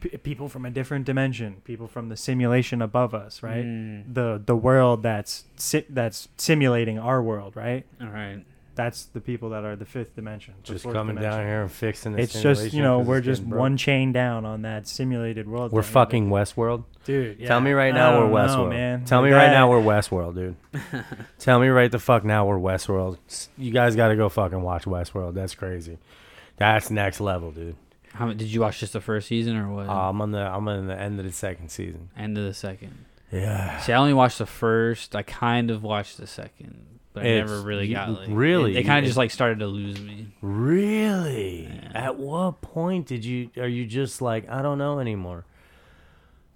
[0.02, 3.66] p- people from a different dimension, people from the simulation above us, right?
[3.66, 7.86] Mm, The the world that's si- that's simulating our world, right?
[8.00, 8.46] all right.
[8.76, 10.54] That's the people that are the fifth dimension.
[10.66, 11.32] the Just coming dimension.
[11.32, 14.64] down here and fixing the It's just you know we're just one chain down on
[14.64, 15.72] that simulated world.
[15.72, 16.84] We're down here, fucking Westworld.
[16.94, 17.40] but- dude.
[17.40, 17.48] Yeah.
[17.48, 18.70] Tell me right now we're don't know, Westworld.
[18.70, 19.06] man.
[19.06, 20.56] Tell Like me right now we're Westworld, dude.
[21.40, 23.18] Tell me right the fuck now we're Westworld.
[23.30, 25.34] S- You guys got to go fucking watch Westworld.
[25.36, 25.98] That's crazy.
[26.58, 27.76] That's next level, dude.
[28.14, 29.88] How did you watch just the first season or what?
[29.90, 32.10] Uh, I'm on the I'm on the end of the second season.
[32.18, 32.94] End of the second.
[33.32, 33.80] Yeah.
[33.80, 35.16] See, I only watched the first.
[35.16, 38.28] I kind of watched the second, but I It's- never really you- got like.
[38.30, 38.74] really?
[38.74, 40.28] They, kind of just like started to lose me.
[40.42, 41.72] Really?
[41.96, 45.46] At what point did you are you just like I don't know anymore?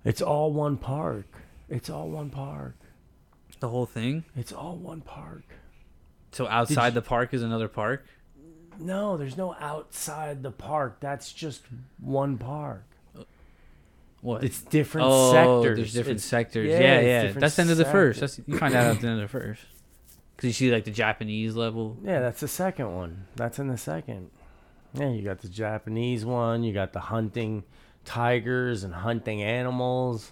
[0.05, 1.25] It's all one park.
[1.69, 2.75] It's all one park.
[3.59, 4.23] The whole thing.
[4.35, 5.43] It's all one park.
[6.31, 8.05] So outside the park is another park.
[8.79, 10.97] No, there's no outside the park.
[10.99, 11.63] That's just
[11.99, 12.83] one park.
[13.17, 13.23] Uh,
[14.21, 14.43] what?
[14.43, 15.77] It's different oh, sectors.
[15.77, 16.69] there's different It's- sectors.
[16.69, 17.21] yeah, Yeah, it's yeah.
[17.23, 18.19] different That's the end of the first.
[18.19, 18.37] sectors.
[18.37, 19.61] That's you find out at the end of the first.
[20.39, 21.97] Because you see like the Japanese level.
[22.01, 23.25] Yeah, that's the second one.
[23.35, 24.29] That's in the second.
[24.93, 26.63] Yeah, you got the Japanese one.
[26.63, 27.63] You got the hunting
[28.05, 30.31] tigers and hunting animals,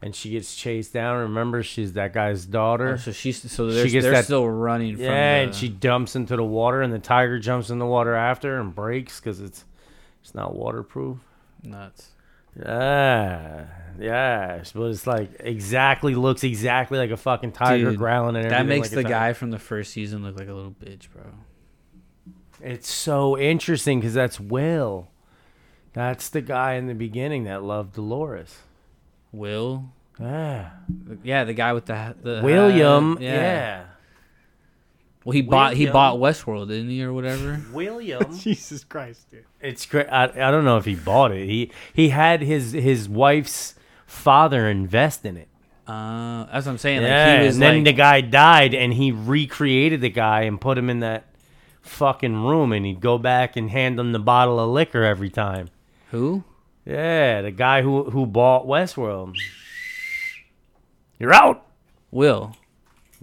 [0.00, 1.16] and she gets chased down.
[1.18, 2.90] Remember, she's that guy's daughter.
[2.92, 4.94] Oh, so she's so they're, gets they're that- still running.
[4.94, 7.86] From yeah, the, and she dumps into the water, and the tiger jumps in the
[7.86, 9.64] water after and breaks because it's
[10.22, 11.18] it's not waterproof.
[11.64, 12.10] nuts.
[12.56, 13.66] Yeah,
[13.98, 18.66] yeah, but it's like exactly looks exactly like a fucking tiger Dude, growling and That
[18.66, 21.24] makes like the guy from the first season look like a little bitch, bro.
[22.60, 25.08] It's so interesting because that's Will.
[25.92, 28.58] That's the guy in the beginning that loved Dolores.
[29.32, 30.70] Will, Yeah,
[31.22, 33.16] yeah, the guy with the the William.
[33.16, 33.84] hat, yeah.
[35.24, 35.92] Well, he bought he William.
[35.94, 37.60] bought Westworld, didn't he, or whatever?
[37.72, 38.36] William.
[38.38, 39.44] Jesus Christ, dude.
[39.60, 40.06] it's great.
[40.08, 41.48] I, I don't know if he bought it.
[41.48, 43.74] He he had his his wife's
[44.06, 45.48] father invest in it.
[45.86, 47.02] Uh, that's what I'm saying.
[47.02, 50.42] yeah, Like he was and then like, the guy died, and he recreated the guy
[50.42, 51.24] and put him in that
[51.82, 55.68] fucking room, and he'd go back and hand him the bottle of liquor every time.
[56.10, 56.44] who?
[56.86, 59.36] Yeah, the guy who who bought Westworld.
[61.18, 61.66] You're out.
[62.10, 62.56] Will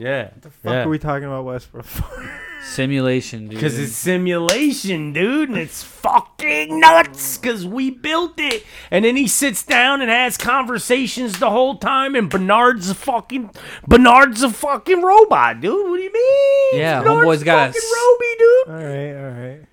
[0.01, 0.23] Yeah.
[0.25, 0.83] What the fuck yeah.
[0.83, 2.39] are we talking about Westworld for?
[2.63, 3.51] simulation, dude.
[3.51, 7.37] Because it's simulation, dude, and it's fucking nuts.
[7.37, 12.15] Because we built it, and then he sits down and has conversations the whole time,
[12.15, 13.51] and Bernard's a fucking
[13.87, 15.89] Bernard's a fucking robot, dude.
[15.89, 16.81] What do you mean?
[16.81, 18.67] Yeah, Bernard's homeboy's got a fucking s- Roby, dude.
[18.67, 19.65] all right, all right.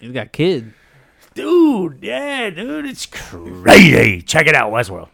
[0.00, 0.72] he's got kid.
[1.34, 4.22] Dude, yeah, dude, it's crazy.
[4.22, 5.08] Check it out, Westworld.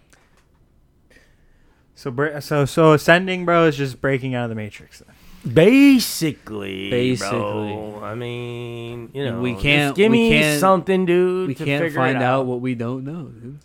[2.03, 4.99] So, so, so ascending, bro, is just breaking out of the matrix.
[5.01, 5.55] Then.
[5.55, 7.31] Basically, Basically.
[7.31, 8.01] bro.
[8.03, 11.47] I mean, you know, We can't- give we me can't- something, dude.
[11.49, 13.59] We to can't figure find it out what we don't know, dude.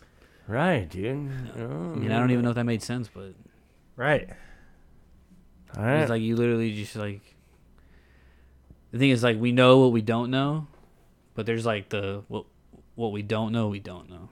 [0.47, 1.03] Right, dude.
[1.03, 3.33] You I mean, I don't even know if that made sense, but
[3.95, 4.29] Right.
[5.75, 6.01] All right.
[6.01, 7.21] it's like you literally just like.
[8.91, 10.67] The thing is, like, we know what we don't know,
[11.35, 12.45] but there's like the what
[12.95, 14.29] what we don't know, we don't know.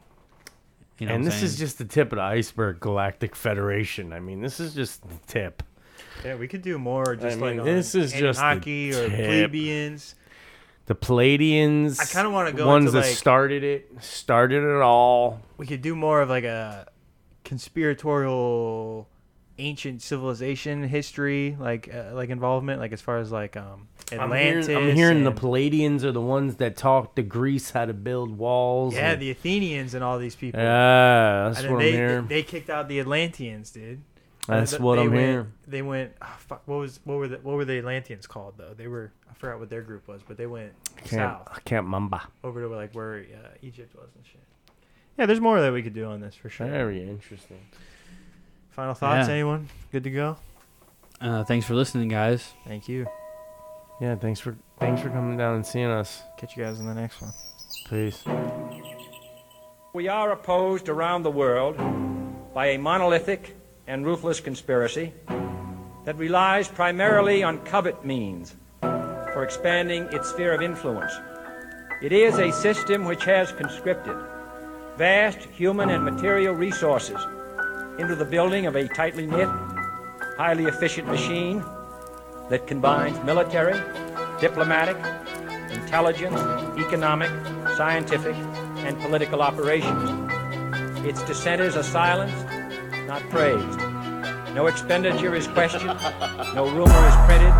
[0.97, 4.13] You know, and what I'm this is just the tip of the iceberg, Galactic Federation.
[4.13, 5.61] I mean, this is just the tip.
[6.23, 7.15] Yeah, we could do more.
[7.15, 9.25] Just mean, like this on is just the or tip.
[9.51, 10.15] plebeians.
[10.87, 11.99] The Pleiadians.
[11.99, 15.41] I kinda wanna go ones into, that like- started it, started it all.
[15.57, 16.87] We could do more of like a
[17.43, 19.07] conspiratorial
[19.57, 24.69] ancient civilization history, like uh, like involvement, like as far as like um I'm hearing,
[24.75, 28.93] I'm hearing the Pleiadians are the ones that taught to Greece how to build walls.
[28.93, 30.59] yeah, and- the Athenians and all these people.
[30.59, 32.27] yeah, that's what they, I'm hearing.
[32.27, 34.01] they kicked out the Atlanteans, dude.
[34.47, 35.51] That's Uh, what I'm went, hearing.
[35.67, 36.11] They went.
[36.21, 36.61] Oh, fuck.
[36.67, 38.73] What was what were the what were the Atlanteans called though?
[38.77, 39.11] They were.
[39.29, 42.21] I forgot what their group was, but they went Can't, south I can't remember.
[42.43, 44.39] over to like where uh, Egypt was and shit.
[45.17, 46.67] Yeah, there's more that we could do on this for sure.
[46.67, 47.57] Very interesting.
[48.75, 49.33] Final thoughts, Yeah.
[49.35, 49.69] anyone?
[49.93, 50.35] Good to go.
[51.21, 52.53] Uh, thanks for listening, guys.
[52.67, 53.07] Thank you.
[54.01, 56.21] Yeah, thanks for thanks for coming down and seeing us.
[56.35, 57.31] Catch you guys in the next one.
[57.89, 58.21] Peace.
[59.93, 61.77] We are opposed around the world
[62.53, 63.55] by a monolithic
[63.87, 65.13] and ruthless conspiracy
[66.03, 71.13] that relies primarily on covert means for expanding its sphere of influence.
[72.01, 74.17] It is a system which has conscripted
[74.97, 77.25] vast human and material resources
[77.97, 79.47] into the building of a tightly knit,
[80.37, 81.63] highly efficient machine
[82.49, 83.79] that combines military,
[84.41, 84.97] diplomatic,
[85.71, 86.39] intelligence,
[86.77, 87.29] economic,
[87.77, 88.35] scientific,
[88.85, 90.09] and political operations.
[91.05, 92.45] Its dissenters are silenced,
[93.07, 93.79] not praised.
[94.53, 95.97] No expenditure is questioned,
[96.53, 97.53] no rumor is printed,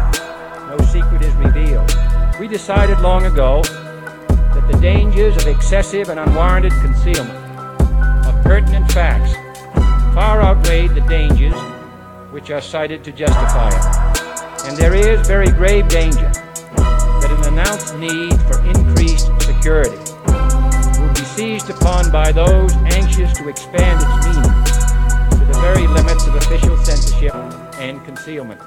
[0.68, 1.94] no secret is revealed.
[2.40, 7.40] We decided long ago that the dangers of excessive and unwarranted concealment
[8.28, 9.34] of pertinent facts
[10.16, 11.54] far outweighed the dangers
[12.32, 14.66] which are cited to justify it.
[14.66, 19.98] And there is very grave danger that an announced need for increased security
[21.02, 24.56] will be seized upon by those anxious to expand its meaning
[25.38, 27.36] to the very limits of official censorship
[27.76, 28.62] and concealment.